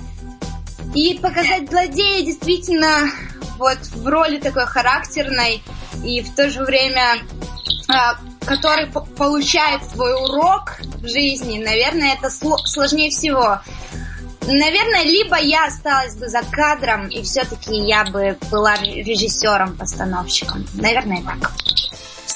[0.95, 3.09] и показать злодея действительно
[3.57, 5.61] вот в роли такой характерной
[6.03, 7.17] и в то же время
[7.89, 7.93] э,
[8.45, 13.59] который получает свой урок в жизни, наверное, это сложнее всего.
[14.47, 20.65] Наверное, либо я осталась бы за кадром, и все-таки я бы была режиссером, постановщиком.
[20.73, 21.51] Наверное, так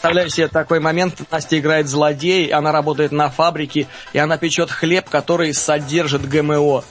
[0.03, 5.09] представляю себе такой момент, Настя играет злодей, она работает на фабрике, и она печет хлеб,
[5.09, 6.83] который содержит ГМО.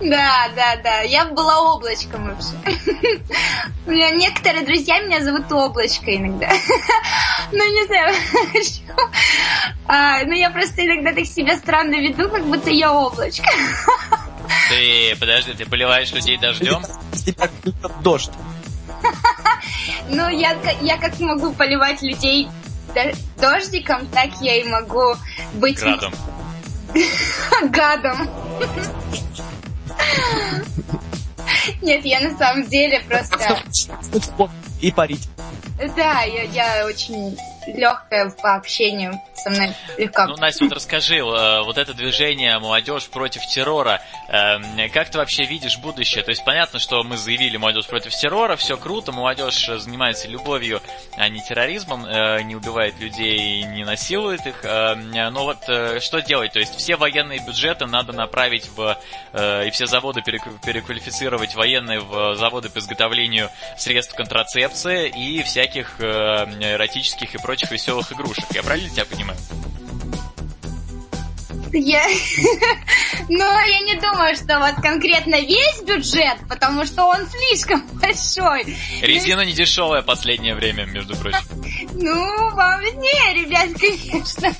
[0.00, 1.00] Да, да, да.
[1.00, 3.20] Я была облачком вообще.
[3.86, 6.48] У меня некоторые друзья меня зовут облачко иногда.
[7.52, 8.14] Ну, не знаю,
[9.88, 13.48] а, Ну, я просто иногда так себя странно веду, как будто я облачко.
[14.68, 16.82] Ты, подожди, ты поливаешь людей дождем?
[17.12, 17.48] Тебя
[18.02, 18.30] дождь.
[20.08, 22.48] Ну, я, я как могу поливать людей
[23.36, 25.14] дождиком, так я и могу
[25.54, 25.78] быть...
[25.78, 26.12] Градом.
[27.70, 28.30] Гадом.
[31.82, 33.62] Нет, я на самом деле просто...
[34.80, 35.28] И парить.
[35.96, 40.26] Да, я, я очень легкая по общению со мной легко.
[40.26, 45.44] Ну, Настя, вот расскажи, э, вот это движение «Молодежь против террора», эм, как ты вообще
[45.44, 46.22] видишь будущее?
[46.24, 50.80] То есть понятно, что мы заявили «Молодежь против террора», все круто, молодежь занимается любовью,
[51.16, 56.52] а не терроризмом, э, не убивает людей, не насилует их, но вот э, что делать?
[56.52, 58.98] То есть все военные бюджеты надо направить в,
[59.32, 67.38] и все заводы переквалифицировать военные в заводы по изготовлению средств контрацепции и всяких эротических и
[67.38, 68.44] прочих веселых игрушек.
[68.52, 69.38] Я правильно тебя понимаю?
[71.72, 72.04] Я...
[73.28, 78.76] Но я не думаю, что вот конкретно весь бюджет, потому что он слишком большой.
[79.00, 81.38] Резина не дешевая последнее время, между прочим.
[81.94, 84.52] Ну, вам виднее, ребят, конечно.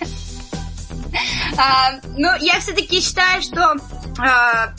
[1.57, 3.74] А, ну, я все-таки считаю, что...
[4.18, 4.72] А,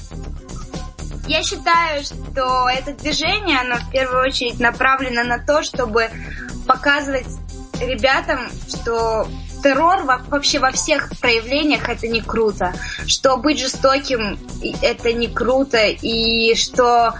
[1.28, 6.10] я считаю, что это движение, оно в первую очередь направлено на то, чтобы
[6.68, 7.28] показывать
[7.82, 9.28] ребятам, что
[9.64, 12.74] террор вообще во всех проявлениях это не круто,
[13.06, 14.40] что быть жестоким
[14.82, 17.14] это не круто, и что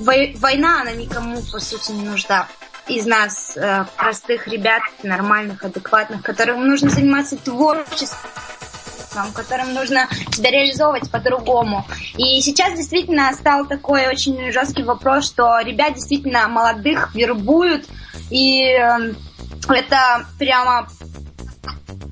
[0.00, 2.46] война, она никому, по сути, не нужна.
[2.86, 11.10] Из нас, э, простых ребят, нормальных, адекватных, которым нужно заниматься творчеством, которым нужно себя реализовывать
[11.10, 11.86] по-другому.
[12.16, 17.84] И сейчас действительно стал такой очень жесткий вопрос, что ребят действительно молодых вербуют,
[18.30, 19.12] и э,
[19.68, 20.88] это прямо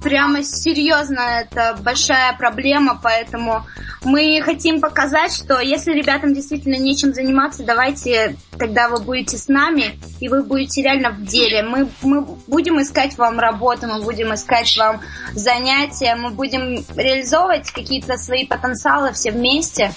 [0.03, 3.67] прямо серьезно, это большая проблема, поэтому
[4.05, 9.99] мы хотим показать, что если ребятам действительно нечем заниматься, давайте тогда вы будете с нами,
[10.21, 11.65] и вы будете реально в деле.
[11.65, 15.01] Мы, мы будем искать вам работу, мы будем искать вам
[15.33, 19.93] занятия, мы будем реализовывать какие-то свои потенциалы все вместе.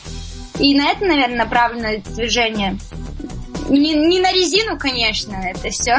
[0.57, 2.79] И на это, наверное, направлено движение.
[3.69, 5.97] Не, не на резину, конечно, это все.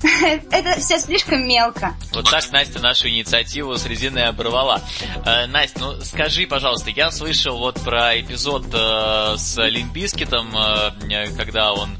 [0.50, 1.94] это все слишком мелко.
[2.12, 4.80] Вот так Настя нашу инициативу с резиной оборвала.
[5.26, 10.56] Э, Настя, ну скажи, пожалуйста, я слышал вот про эпизод э, с Limp Bizkit ом,
[10.56, 11.96] э, когда он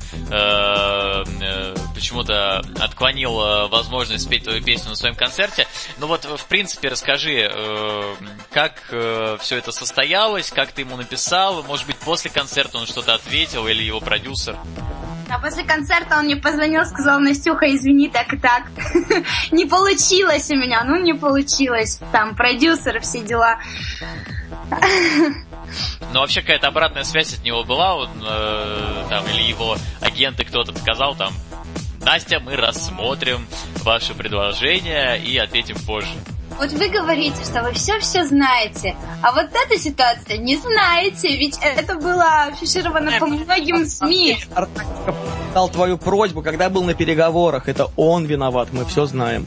[1.95, 5.67] почему-то отклонил возможность спеть твою песню на своем концерте.
[5.99, 7.51] Ну вот, в принципе, расскажи,
[8.51, 8.75] как
[9.41, 13.83] все это состоялось, как ты ему написал, может быть, после концерта он что-то ответил или
[13.83, 14.57] его продюсер?
[15.31, 18.65] А после концерта он мне позвонил, сказал, Настюха, извини, так и так.
[19.53, 22.01] не получилось у меня, ну не получилось.
[22.13, 23.59] Там продюсеры, все дела.
[26.13, 30.77] Ну, вообще какая-то обратная связь от него была, он, э, там, или его агенты кто-то
[30.77, 31.33] сказал там,
[32.01, 33.47] Настя, мы рассмотрим
[33.85, 36.13] ваше предложение и ответим позже.
[36.61, 41.95] Вот вы говорите, что вы все-все знаете, а вот эта ситуация не знаете, ведь это
[41.95, 44.45] было афишировано по многим СМИ.
[45.55, 47.67] Дал твою просьбу, когда был на переговорах.
[47.67, 49.47] Это он виноват, мы все знаем.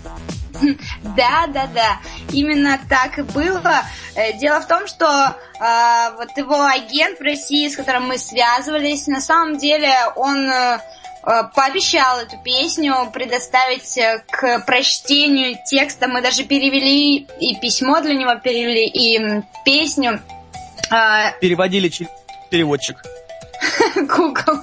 [1.15, 1.99] Да, да, да.
[2.31, 3.83] Именно так и было.
[4.15, 9.05] Э, дело в том, что э, вот его агент в России, с которым мы связывались,
[9.07, 10.79] на самом деле он Э,
[11.23, 16.07] пообещал эту песню предоставить э, к прочтению текста.
[16.07, 20.21] Мы даже перевели и письмо для него перевели, и песню.
[20.91, 22.11] Э, Переводили через
[22.51, 22.97] переводчик.
[23.95, 24.61] Google.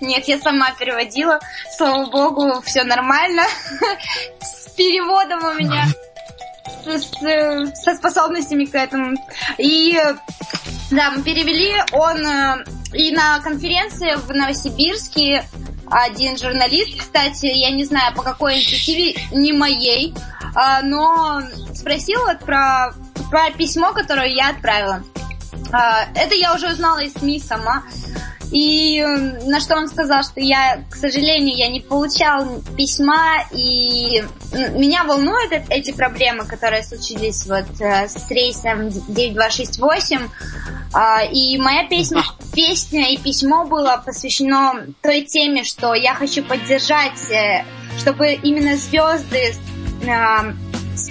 [0.00, 1.38] Нет, я сама переводила.
[1.76, 3.44] Слава богу, все нормально.
[4.40, 5.86] С переводом у меня.
[7.74, 9.16] со способностями к этому.
[9.58, 9.96] И
[10.90, 12.26] да, мы перевели он
[12.92, 15.44] и на конференции в Новосибирске
[15.90, 20.14] один журналист, кстати, я не знаю по какой инициативе, не моей,
[20.54, 21.42] а, но
[21.74, 22.94] спросил вот про,
[23.30, 25.02] про письмо, которое я отправила.
[25.72, 27.82] А, это я уже узнала из СМИ сама.
[28.52, 35.04] И на что он сказал, что я, к сожалению, я не получал письма, и меня
[35.04, 40.28] волнуют эти проблемы, которые случились вот э, с рейсом 9268.
[40.92, 47.30] А, и моя песня, песня и письмо было посвящено той теме, что я хочу поддержать,
[47.30, 47.64] э,
[47.98, 49.54] чтобы именно звезды
[50.08, 50.52] а,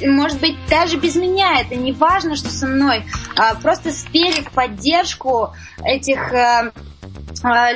[0.06, 4.52] может быть, даже без меня, это не важно, что со мной, а, просто спели в
[4.52, 6.72] поддержку этих э,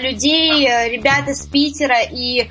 [0.01, 2.49] людей, ребят из Питера и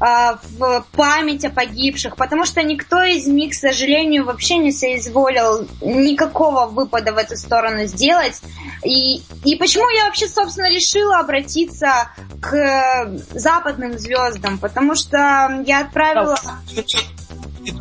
[0.00, 5.68] а, в память о погибших, потому что никто из них, к сожалению, вообще не соизволил
[5.80, 8.40] никакого выпада в эту сторону сделать.
[8.84, 14.58] И, и почему я вообще, собственно, решила обратиться к западным звездам?
[14.58, 16.36] Потому что я отправила...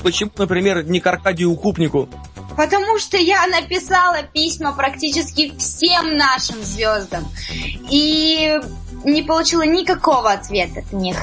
[0.02, 2.08] Почему, например, не к Аркадию Укупнику?
[2.56, 7.28] Потому что я написала письма практически всем нашим звездам.
[7.89, 8.60] И
[9.04, 11.18] не получила никакого ответа от них.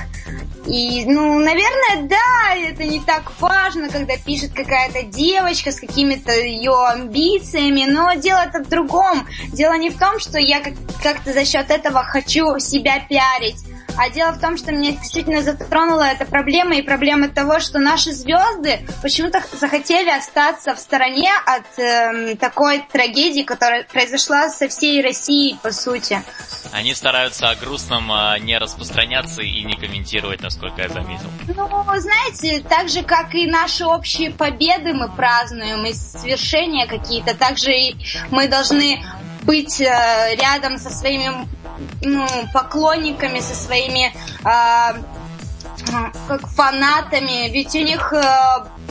[0.66, 6.74] И, ну, наверное, да, это не так важно, когда пишет какая-то девочка с какими-то ее
[6.86, 9.26] амбициями, но дело-то в другом.
[9.52, 10.62] Дело не в том, что я
[11.02, 13.64] как-то за счет этого хочу себя пиарить,
[13.96, 18.12] а дело в том, что меня действительно затронула эта проблема и проблема того, что наши
[18.12, 25.58] звезды почему-то захотели остаться в стороне от э, такой трагедии, которая произошла со всей Россией,
[25.62, 26.22] по сути.
[26.72, 31.30] Они стараются о грустном а, не распространяться и не комментировать, насколько я заметил.
[31.48, 37.58] Ну, знаете, так же, как и наши общие победы мы празднуем, и свершения какие-то, так
[37.58, 37.96] же и
[38.30, 39.02] мы должны
[39.42, 41.48] быть э, рядом со своими
[42.02, 44.12] ну, поклонниками, со своими
[44.44, 45.02] э,
[46.28, 48.22] как фанатами, ведь у них э,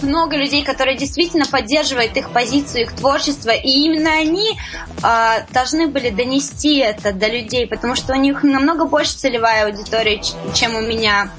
[0.02, 4.58] много людей, которые действительно поддерживают их позицию, их творчество, и именно они
[5.04, 10.22] э, должны были донести это до людей, потому что у них намного больше целевая аудитория,
[10.54, 11.30] чем у меня.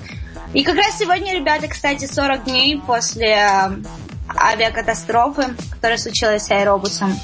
[0.52, 3.82] И как раз сегодня, ребята, кстати, 40 дней после
[4.36, 7.14] авиакатастрофы, которая случилась с аэробусом.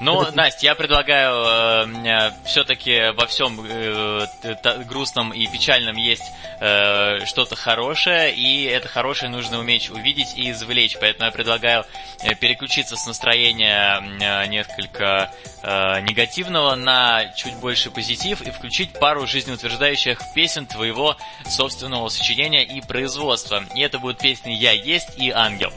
[0.00, 4.26] Ну, Настя, я предлагаю э, все-таки во всем э,
[4.88, 10.96] грустном и печальном есть э, что-то хорошее, и это хорошее нужно уметь увидеть и извлечь.
[11.00, 11.84] Поэтому я предлагаю
[12.22, 15.32] э, переключиться с настроения э, несколько
[15.62, 21.16] э, негативного на чуть больше позитив и включить пару жизнеутверждающих песен твоего
[21.48, 23.64] собственного сочинения и производства.
[23.74, 25.72] И это будут песни «Я есть» и «Ангел».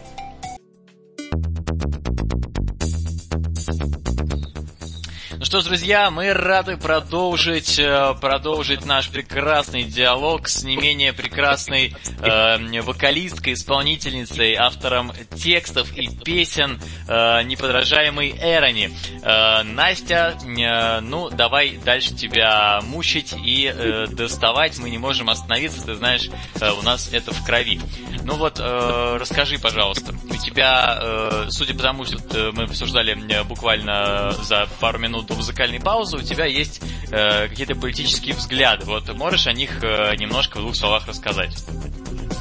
[5.49, 11.95] Что ж, друзья, мы рады продолжить, э, продолжить наш прекрасный диалог с не менее прекрасной
[12.21, 18.91] э, вокалисткой, исполнительницей, автором текстов и песен э, неподражаемой Эрони.
[19.23, 24.77] Э, Настя, э, ну давай дальше тебя мучить и э, доставать.
[24.77, 26.29] Мы не можем остановиться, ты знаешь,
[26.61, 27.81] э, у нас это в крови.
[28.23, 33.17] Ну вот, э, расскажи, пожалуйста, у тебя, э, судя по тому, что э, мы обсуждали
[33.33, 36.81] э, буквально за пару минут музыкальной паузы, у тебя есть
[37.11, 38.85] э, какие-то политические взгляды.
[38.85, 41.55] Вот можешь о них э, немножко в двух словах рассказать?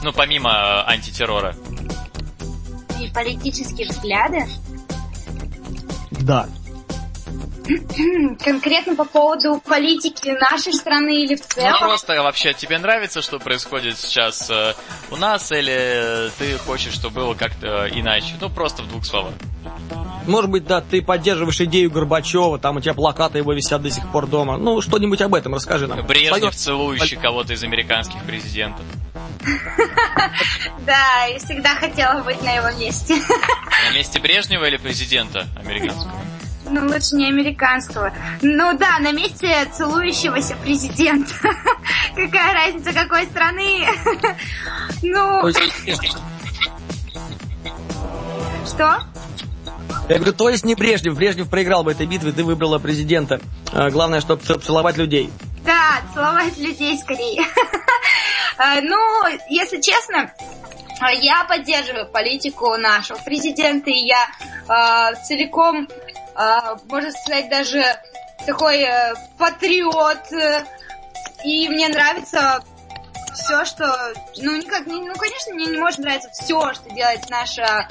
[0.02, 1.54] Ну, помимо э, антитеррора.
[3.00, 4.44] И политические взгляды?
[6.10, 6.48] Да.
[8.44, 11.72] Конкретно по поводу политики нашей страны или в целом?
[11.72, 14.74] Ну, просто вообще, тебе нравится, что происходит сейчас э,
[15.10, 18.34] у нас, или ты хочешь, чтобы было как-то иначе?
[18.40, 19.34] Ну, просто в двух словах.
[20.26, 24.06] Может быть, да, ты поддерживаешь идею Горбачева, там у тебя плакаты его висят до сих
[24.12, 24.58] пор дома.
[24.58, 26.06] Ну, что-нибудь об этом расскажи нам.
[26.06, 28.84] Брежнев, целующий кого-то из американских президентов.
[30.84, 33.14] Да, я всегда хотела быть на его месте.
[33.88, 36.12] На месте Брежнева или президента американского?
[36.70, 38.12] Ну, лучше не американского.
[38.42, 41.32] Ну да, на месте целующегося президента.
[42.14, 43.86] Какая разница, какой страны?
[45.02, 45.50] Ну...
[48.66, 49.02] Что?
[50.08, 51.14] Я говорю, то есть не Брежнев.
[51.14, 53.40] Брежнев проиграл бы этой битве, ты выбрала президента.
[53.72, 55.30] А, главное, чтобы целовать людей.
[55.64, 57.44] Да, целовать людей скорее.
[58.60, 58.98] А, ну,
[59.48, 60.32] если честно,
[61.20, 65.86] я поддерживаю политику нашего президента, и я э, целиком,
[66.90, 67.84] можно сказать, даже
[68.46, 70.32] такой э, патриот,
[71.44, 72.64] и мне нравится
[73.32, 73.86] все, что,
[74.38, 77.86] ну, никак, ну, конечно, мне не может нравиться все, что делает наша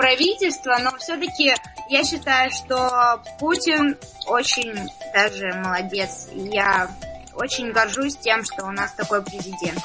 [0.00, 1.54] правительства, но все-таки
[1.90, 4.74] я считаю, что Путин очень
[5.12, 6.28] даже молодец.
[6.32, 6.90] Я
[7.34, 9.78] очень горжусь тем, что у нас такой президент.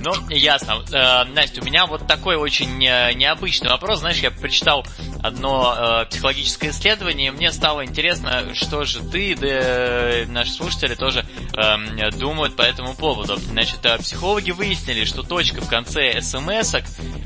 [0.00, 0.82] Ну, ясно.
[0.92, 4.00] Э, Настя, у меня вот такой очень э, необычный вопрос.
[4.00, 4.84] Знаешь, я прочитал
[5.22, 11.24] одно э, психологическое исследование, и мне стало интересно, что же ты, да наши слушатели тоже
[11.54, 13.36] э, думают по этому поводу.
[13.36, 16.74] Значит, э, психологи выяснили, что точка в конце смс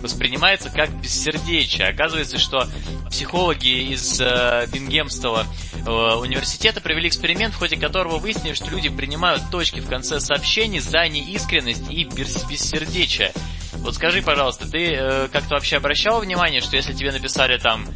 [0.01, 1.89] воспринимается как бессердечие.
[1.89, 2.69] Оказывается, что
[3.09, 9.43] психологи из э, Бингемского э, университета провели эксперимент, в ходе которого выяснили, что люди принимают
[9.51, 12.64] точки в конце сообщений за неискренность и бессердечие.
[13.79, 17.87] Вот скажи, пожалуйста, ты э, как-то вообще обращал внимание, что если тебе написали там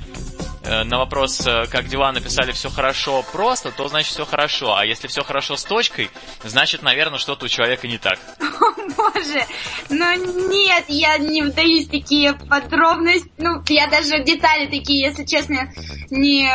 [0.64, 4.74] на вопрос, э, как дела, написали все хорошо просто, то значит все хорошо.
[4.74, 6.10] А если все хорошо с точкой,
[6.44, 8.18] значит, наверное, что-то у человека не так.
[8.40, 9.44] О, боже,
[9.88, 13.30] ну нет, я не вдаюсь в такие подробности.
[13.38, 15.72] Ну, я даже детали такие, если честно,
[16.10, 16.50] не...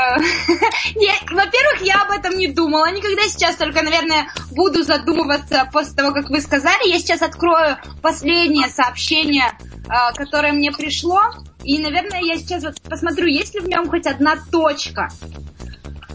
[1.32, 3.24] Во-первых, я об этом не думала никогда.
[3.24, 6.90] Сейчас только, наверное, буду задумываться после того, как вы сказали.
[6.90, 11.22] Я сейчас открою последнее сообщение, э, которое мне пришло.
[11.64, 15.10] И, наверное, я сейчас вот посмотрю, есть ли в нем хоть одна точка.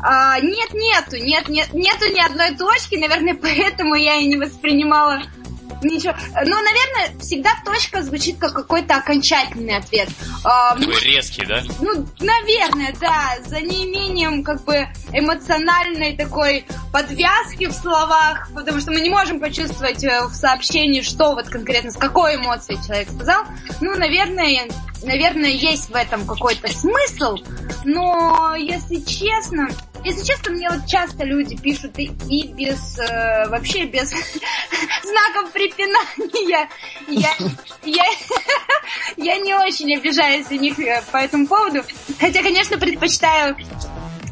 [0.01, 5.23] А, нет, нету, нет, нет, нету ни одной точки, наверное, поэтому я и не воспринимала
[5.83, 6.15] Ничего.
[6.35, 10.09] Ну, наверное, всегда точка звучит как какой-то окончательный ответ.
[10.43, 11.63] Такой резкий, да?
[11.81, 13.37] Ну, наверное, да.
[13.47, 20.03] За неимением как бы эмоциональной такой подвязки в словах, потому что мы не можем почувствовать
[20.05, 23.45] э, в сообщении, что вот конкретно, с какой эмоцией человек сказал.
[23.81, 24.69] Ну, наверное,
[25.03, 27.37] наверное, есть в этом какой-то смысл,
[27.85, 29.69] но, если честно,
[30.09, 34.09] если честно, мне вот часто люди пишут и, и без, э, вообще без
[35.03, 36.69] знаков препинания.
[37.09, 37.37] Я,
[37.85, 38.05] я,
[39.17, 41.83] я не очень обижаюсь у них э, по этому поводу.
[42.19, 43.57] Хотя, конечно, предпочитаю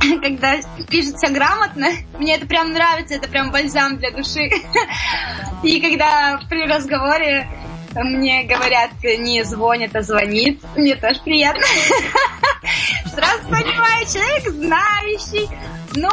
[0.22, 4.50] когда пишется грамотно, мне это прям нравится, это прям бальзам для души.
[5.62, 7.48] И когда при разговоре
[8.04, 10.60] мне говорят, не звонит, а звонит.
[10.76, 11.62] Мне тоже приятно.
[13.06, 15.48] Сразу понимаю, человек знающий.
[15.94, 16.10] Но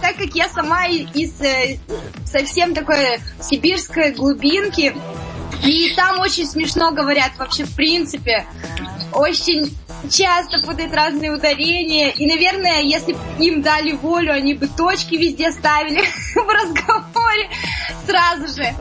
[0.00, 1.78] так как я сама из э,
[2.26, 4.94] совсем такой сибирской глубинки,
[5.64, 8.44] И там очень смешно говорят вообще в принципе.
[9.12, 9.76] Очень
[10.10, 12.10] часто путают разные ударения.
[12.10, 16.00] И, наверное, если бы им дали волю, они бы точки везде ставили
[16.34, 17.48] в разговоре
[18.06, 18.74] сразу же.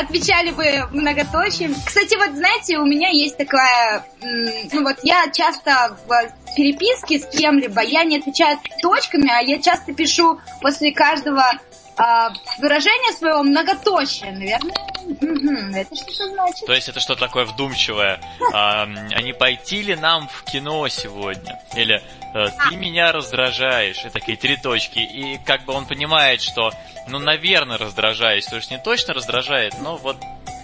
[0.00, 1.74] Отвечали бы многоточием.
[1.84, 4.04] Кстати, вот знаете, у меня есть такая...
[4.22, 9.92] Ну вот я часто в переписке с кем-либо, я не отвечаю точками, а я часто
[9.92, 11.44] пишу после каждого
[12.00, 14.74] а, выражение своего многоточие, наверное.
[15.04, 16.66] Угу, это что значит?
[16.66, 18.20] То есть это что такое вдумчивое?
[18.54, 21.60] А, а не пойти ли нам в кино сегодня?
[21.74, 22.02] Или
[22.34, 24.04] э, ты меня раздражаешь?
[24.04, 24.98] И такие три точки.
[24.98, 26.72] И как бы он понимает, что,
[27.06, 28.46] ну, наверное, раздражаюсь.
[28.46, 30.16] То есть не точно раздражает, но вот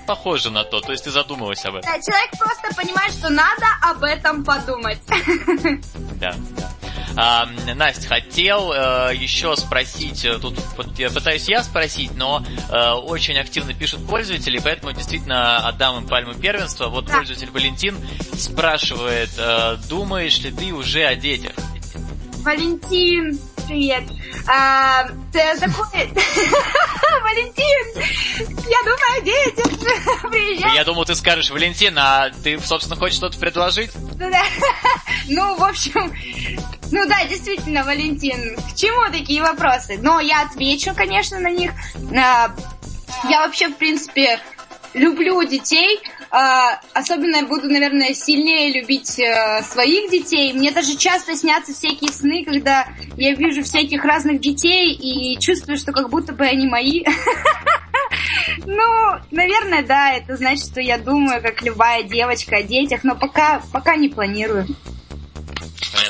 [0.06, 0.80] похоже на то.
[0.80, 1.92] То есть ты задумалась об этом.
[1.92, 5.00] Да, человек просто понимает, что надо об этом подумать.
[6.16, 6.70] Да, да.
[7.16, 13.72] А, Настя, хотел э, еще спросить, э, тут пытаюсь я спросить, но э, очень активно
[13.72, 16.88] пишут пользователи, поэтому действительно отдам им пальму первенства.
[16.88, 17.16] Вот да.
[17.16, 17.96] пользователь Валентин
[18.34, 21.52] спрашивает, э, думаешь ли ты уже о детях?
[22.44, 24.04] Валентин, привет.
[24.46, 25.86] А, ты такой...
[27.22, 28.02] Валентин,
[28.68, 30.20] я думаю о детях.
[30.30, 30.74] Приезжай.
[30.74, 33.90] Я думал, ты скажешь, Валентин, а ты, собственно, хочешь что-то предложить?
[34.16, 34.42] Да.
[35.28, 36.14] Ну, в общем,
[36.92, 39.98] ну да, действительно, Валентин, к чему такие вопросы?
[40.00, 41.72] Но я отвечу, конечно, на них.
[42.16, 42.54] А,
[43.28, 44.38] я вообще, в принципе,
[44.94, 46.00] люблю детей.
[46.30, 50.52] А, особенно буду, наверное, сильнее любить э, своих детей.
[50.52, 55.92] Мне даже часто снятся всякие сны, когда я вижу всяких разных детей и чувствую, что
[55.92, 57.04] как будто бы они мои.
[58.64, 58.84] Ну,
[59.30, 63.96] наверное, да, это значит, что я думаю, как любая девочка о детях, но пока, пока
[63.96, 64.66] не планирую.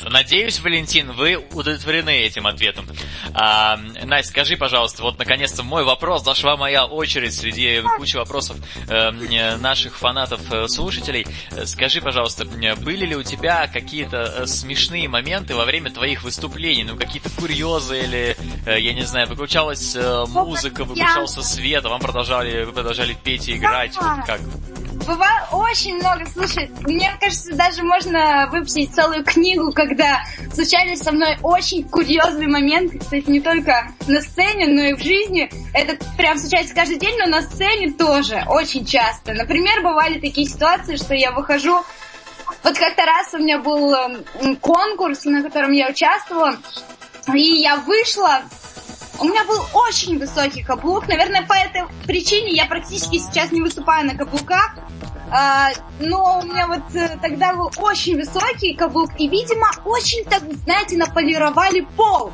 [0.08, 2.86] Надеюсь, Валентин, вы удовлетворены этим ответом.
[3.34, 8.56] А, Настя, скажи, пожалуйста, вот наконец-то мой вопрос, дошла моя очередь среди кучи вопросов
[8.88, 11.26] э, наших фанатов-слушателей.
[11.50, 16.84] Э, скажи, пожалуйста, были ли у тебя какие-то э, смешные моменты во время твоих выступлений?
[16.84, 22.00] Ну, какие-то курьезы или, э, я не знаю, выключалась э, музыка, выключался свет, а вам
[22.00, 23.96] продолжали, вы продолжали петь и играть?
[23.96, 24.40] Вот как?
[25.06, 26.26] Бывает очень много.
[26.26, 30.05] Слушай, мне кажется, даже можно выпустить целую книгу, когда
[30.52, 32.98] случались со мной очень курьезные моменты.
[32.98, 35.50] Кстати, не только на сцене, но и в жизни.
[35.74, 39.34] Это прям случается каждый день, но на сцене тоже очень часто.
[39.34, 41.82] Например, бывали такие ситуации, что я выхожу...
[42.62, 46.56] Вот как-то раз у меня был эм, конкурс, на котором я участвовала,
[47.34, 48.42] и я вышла
[49.18, 51.08] у меня был очень высокий каблук.
[51.08, 54.76] Наверное, по этой причине я практически сейчас не выступаю на каблуках.
[55.30, 59.10] А, но у меня вот э, тогда был очень высокий каблук.
[59.18, 62.32] И, видимо, очень, так, знаете, наполировали пол.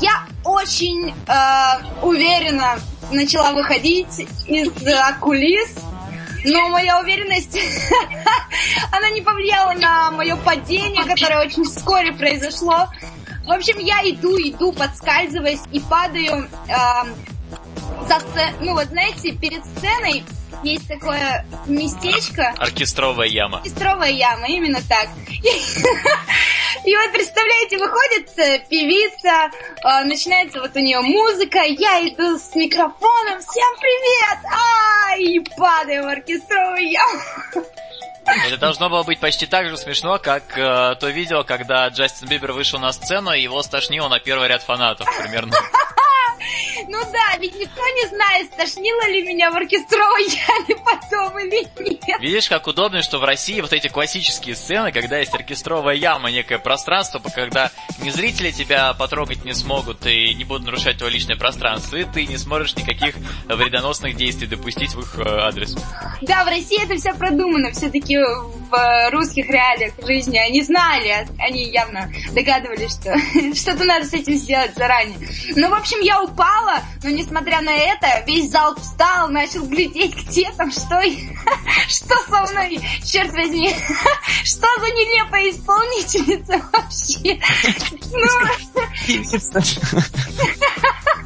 [0.00, 2.78] Я очень э, уверенно
[3.12, 4.70] начала выходить из
[5.20, 5.74] кулис.
[6.44, 7.56] Но моя уверенность,
[8.90, 12.88] она не повлияла на мое падение, которое очень вскоре произошло.
[13.44, 16.74] В общем, я иду, иду, подскальзываясь и падаю э,
[18.08, 18.56] за сцену.
[18.60, 20.24] Ну вот знаете, перед сценой
[20.62, 22.54] есть такое местечко.
[22.58, 23.58] Оркестровая яма.
[23.58, 25.08] Оркестровая яма, именно так.
[26.84, 29.50] И вот, представляете, выходит э, певица,
[29.84, 34.38] э, начинается вот у нее музыка, я иду с микрофоном, всем привет!
[34.50, 37.20] А, и падаю в оркестровую яму.
[38.24, 42.52] Это должно было быть почти так же смешно, как э, то видео, когда Джастин Бибер
[42.52, 45.56] вышел на сцену, и его стошнило на первый ряд фанатов примерно.
[46.88, 51.68] Ну да, ведь никто не знает, стошнило ли меня в оркестровой яме потом или
[52.06, 52.20] нет.
[52.20, 56.58] Видишь, как удобно, что в России вот эти классические сцены, когда есть оркестровая яма, некое
[56.58, 57.70] пространство, когда
[58.00, 62.26] ни зрители тебя потрогать не смогут и не будут нарушать твое личное пространство, и ты
[62.26, 63.14] не сможешь никаких
[63.46, 65.76] вредоносных действий допустить в их э, адрес.
[66.22, 72.10] Да, в России это все продумано, все-таки в русских реалиях жизни они знали, они явно
[72.32, 73.14] догадывались, что
[73.54, 75.18] что-то надо с этим сделать заранее.
[75.56, 80.50] Ну, в общем, я упала, но несмотря на это, весь зал встал, начал глядеть, где
[80.52, 81.00] там, что,
[81.88, 83.70] что со мной, черт возьми,
[84.44, 87.40] что за нелепая исполнительница вообще.
[88.10, 88.28] Ну,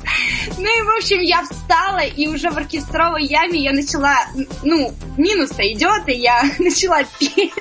[0.59, 4.17] ну и, в общем, я встала, и уже в оркестровой яме я начала,
[4.63, 7.53] ну, минус-то идет, и я начала петь.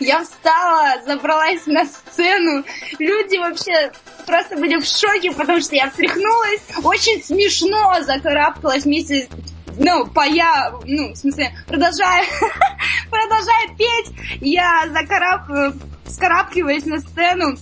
[0.00, 2.64] Я встала, забралась на сцену.
[2.98, 3.92] Люди вообще
[4.26, 6.60] просто были в шоке, потому что я встряхнулась.
[6.84, 9.28] Очень смешно закарабкалась вместе
[9.78, 12.24] ну, поя, ну, в смысле, продолжая,
[13.10, 15.74] продолжая петь, я закараб,
[16.06, 17.58] скарабкиваюсь на сцену,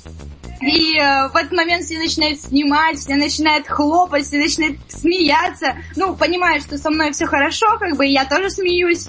[0.64, 5.76] И э, в этот момент все начинают снимать, все начинают хлопать, все начинают смеяться.
[5.94, 9.08] Ну, понимаю, что со мной все хорошо, как бы, и я тоже смеюсь.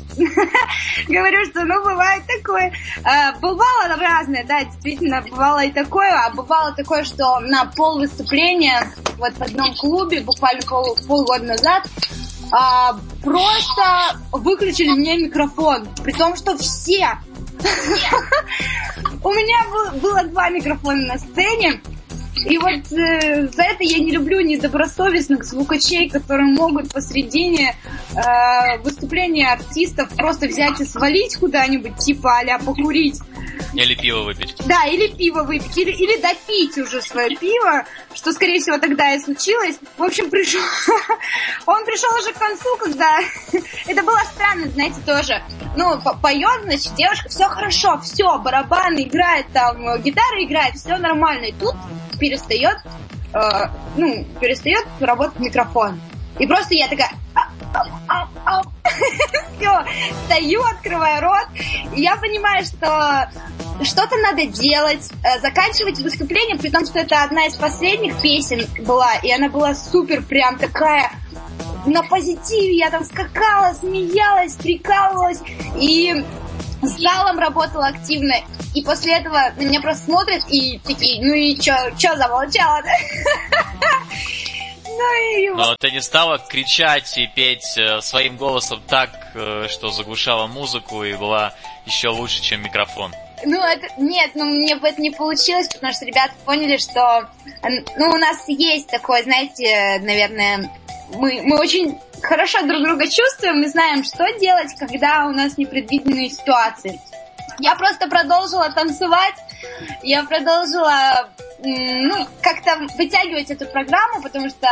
[1.08, 2.74] Говорю, что, ну, бывает такое.
[3.06, 8.92] Э, бывало разное, да, действительно, бывало и такое, а бывало такое, что на пол выступления,
[9.18, 11.88] вот в одном клубе, буквально пол, полгода назад,
[12.52, 17.18] а, просто выключили мне микрофон, при том, что все
[19.24, 21.82] у меня было два микрофона на сцене,
[22.36, 27.76] и вот э, за это я не люблю недобросовестных звукачей, которые могут посредине
[28.14, 33.20] э, выступления артистов просто взять и свалить куда-нибудь, типа а покурить.
[33.74, 34.56] Или пиво выпить.
[34.66, 39.20] Да, или пиво выпить, или, или допить уже свое пиво, что, скорее всего, тогда и
[39.20, 39.78] случилось.
[39.98, 40.62] В общем, пришел...
[41.66, 43.20] Он пришел уже к концу, когда...
[43.88, 45.42] Это было странно, знаете, тоже.
[45.76, 51.46] Ну, поет, значит, девушка, все хорошо, все, барабаны играет, там, гитара играет, все нормально.
[51.46, 51.76] И тут
[52.18, 52.78] перестает,
[53.34, 53.40] э,
[53.98, 56.00] ну, перестает работать микрофон.
[56.40, 57.12] И просто я такая,
[59.58, 59.86] все,
[60.26, 61.48] стою, открываю рот,
[61.96, 63.30] и я понимаю, что
[63.84, 69.16] что-то надо делать, э, заканчивать выступление, при том, что это одна из последних песен была,
[69.16, 71.12] и она была супер прям такая
[71.86, 75.42] на позитиве, я там скакала, смеялась, прикалывалась,
[75.78, 76.24] и
[76.82, 78.36] с залом работала активно,
[78.76, 82.92] и после этого на меня просто смотрят и такие, ну и чё, чё замолчала, да?
[84.98, 85.56] Ну.
[85.56, 91.04] Но ты не стала кричать и петь э, своим голосом так, э, что заглушала музыку
[91.04, 91.54] и была
[91.86, 93.14] еще лучше, чем микрофон.
[93.44, 97.30] Ну, это, нет, ну, мне бы это не получилось, потому что ребята поняли, что,
[97.98, 100.72] ну, у нас есть такое, знаете, наверное,
[101.14, 106.30] мы, мы очень хорошо друг друга чувствуем и знаем, что делать, когда у нас непредвиденные
[106.30, 107.00] ситуации.
[107.60, 109.36] Я просто продолжила танцевать,
[110.04, 111.30] я продолжила
[111.64, 114.68] ну, как-то вытягивать эту программу, потому что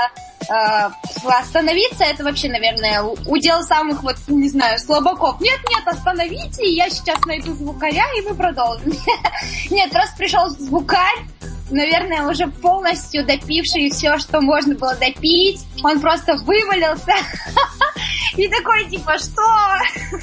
[0.50, 0.90] э,
[1.28, 5.40] остановиться это вообще, наверное, удел самых вот, не знаю, слабаков.
[5.42, 8.94] Нет, нет, остановите, я сейчас найду звукаря, и мы продолжим.
[9.70, 11.26] Нет, просто пришел звукарь,
[11.74, 15.62] наверное, уже полностью допивший все, что можно было допить.
[15.84, 17.14] Он просто вывалился.
[18.38, 19.44] И такой, типа, что?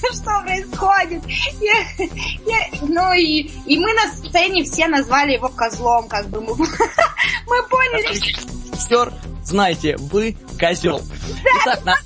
[0.12, 1.22] Что происходит?
[1.60, 2.06] Я,
[2.46, 6.56] я, ну и, и мы на сцене все назвали его козлом, как бы мы,
[7.46, 8.18] мы поняли.
[8.76, 9.08] Все,
[9.44, 11.02] знаете, вы козел.
[11.62, 11.96] Итак, на,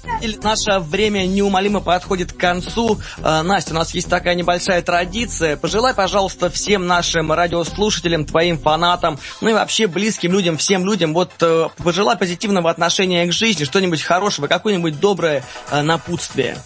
[0.42, 3.00] наше время неумолимо подходит к концу.
[3.18, 5.56] Э, Настя, у нас есть такая небольшая традиция.
[5.56, 11.32] Пожелай, пожалуйста, всем нашим радиослушателям, твоим фанатам, ну и вообще близким людям, всем людям, вот
[11.40, 16.56] э, пожелай позитивного отношения к жизни, что-нибудь хорошего, какое-нибудь доброе э, напутствие.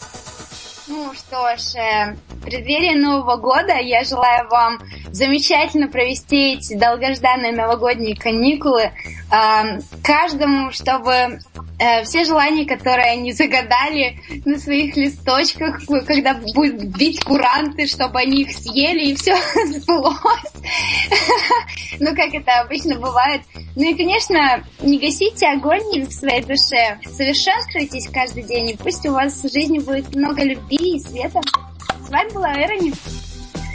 [0.86, 4.78] Ну что ж, э, в преддверии Нового года я желаю вам
[5.10, 8.92] замечательно провести эти долгожданные новогодние каникулы.
[10.02, 11.40] Каждому, чтобы
[11.78, 18.42] э, все желания, которые они загадали на своих листочках, когда будут бить куранты, чтобы они
[18.42, 19.36] их съели и все
[19.66, 20.16] сбылось.
[22.00, 23.42] Ну, как это обычно бывает.
[23.76, 26.98] Ну и, конечно, не гасите огонь в своей душе.
[27.04, 31.40] Совершенствуйтесь каждый день, и пусть у вас в жизни будет много любви и света.
[32.08, 32.94] С вами была Эрони.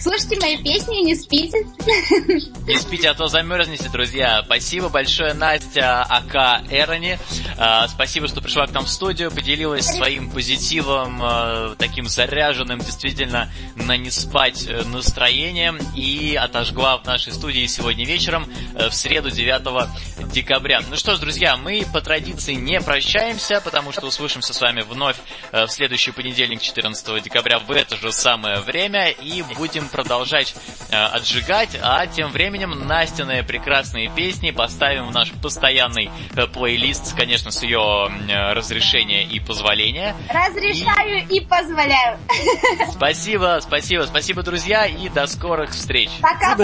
[0.03, 1.59] Слушайте мои песни и не спите.
[2.67, 4.41] Не спите, а то замерзнете, друзья.
[4.43, 7.17] Спасибо большое, Настя Ака Эрони.
[7.57, 13.49] А, спасибо, что пришла к нам в студию, поделилась своим позитивом, а, таким заряженным, действительно,
[13.75, 18.45] на не спать э, настроением и отожгла в нашей студии сегодня вечером,
[18.75, 19.89] э, в среду 9
[20.31, 20.81] декабря.
[20.89, 25.17] Ну что ж, друзья, мы по традиции не прощаемся, потому что услышимся с вами вновь
[25.51, 30.55] э, в следующий понедельник, 14 декабря, в это же самое время, и будем продолжать
[30.89, 37.51] э, отжигать, а тем временем Настины прекрасные песни поставим в наш постоянный э, плейлист, конечно,
[37.51, 40.15] с ее э, разрешения и позволения.
[40.27, 42.17] Разрешаю и, и позволяю.
[42.91, 46.09] Спасибо, спасибо, спасибо, друзья, и до скорых встреч.
[46.21, 46.57] Пока.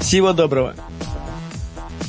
[0.00, 0.74] Всего доброго.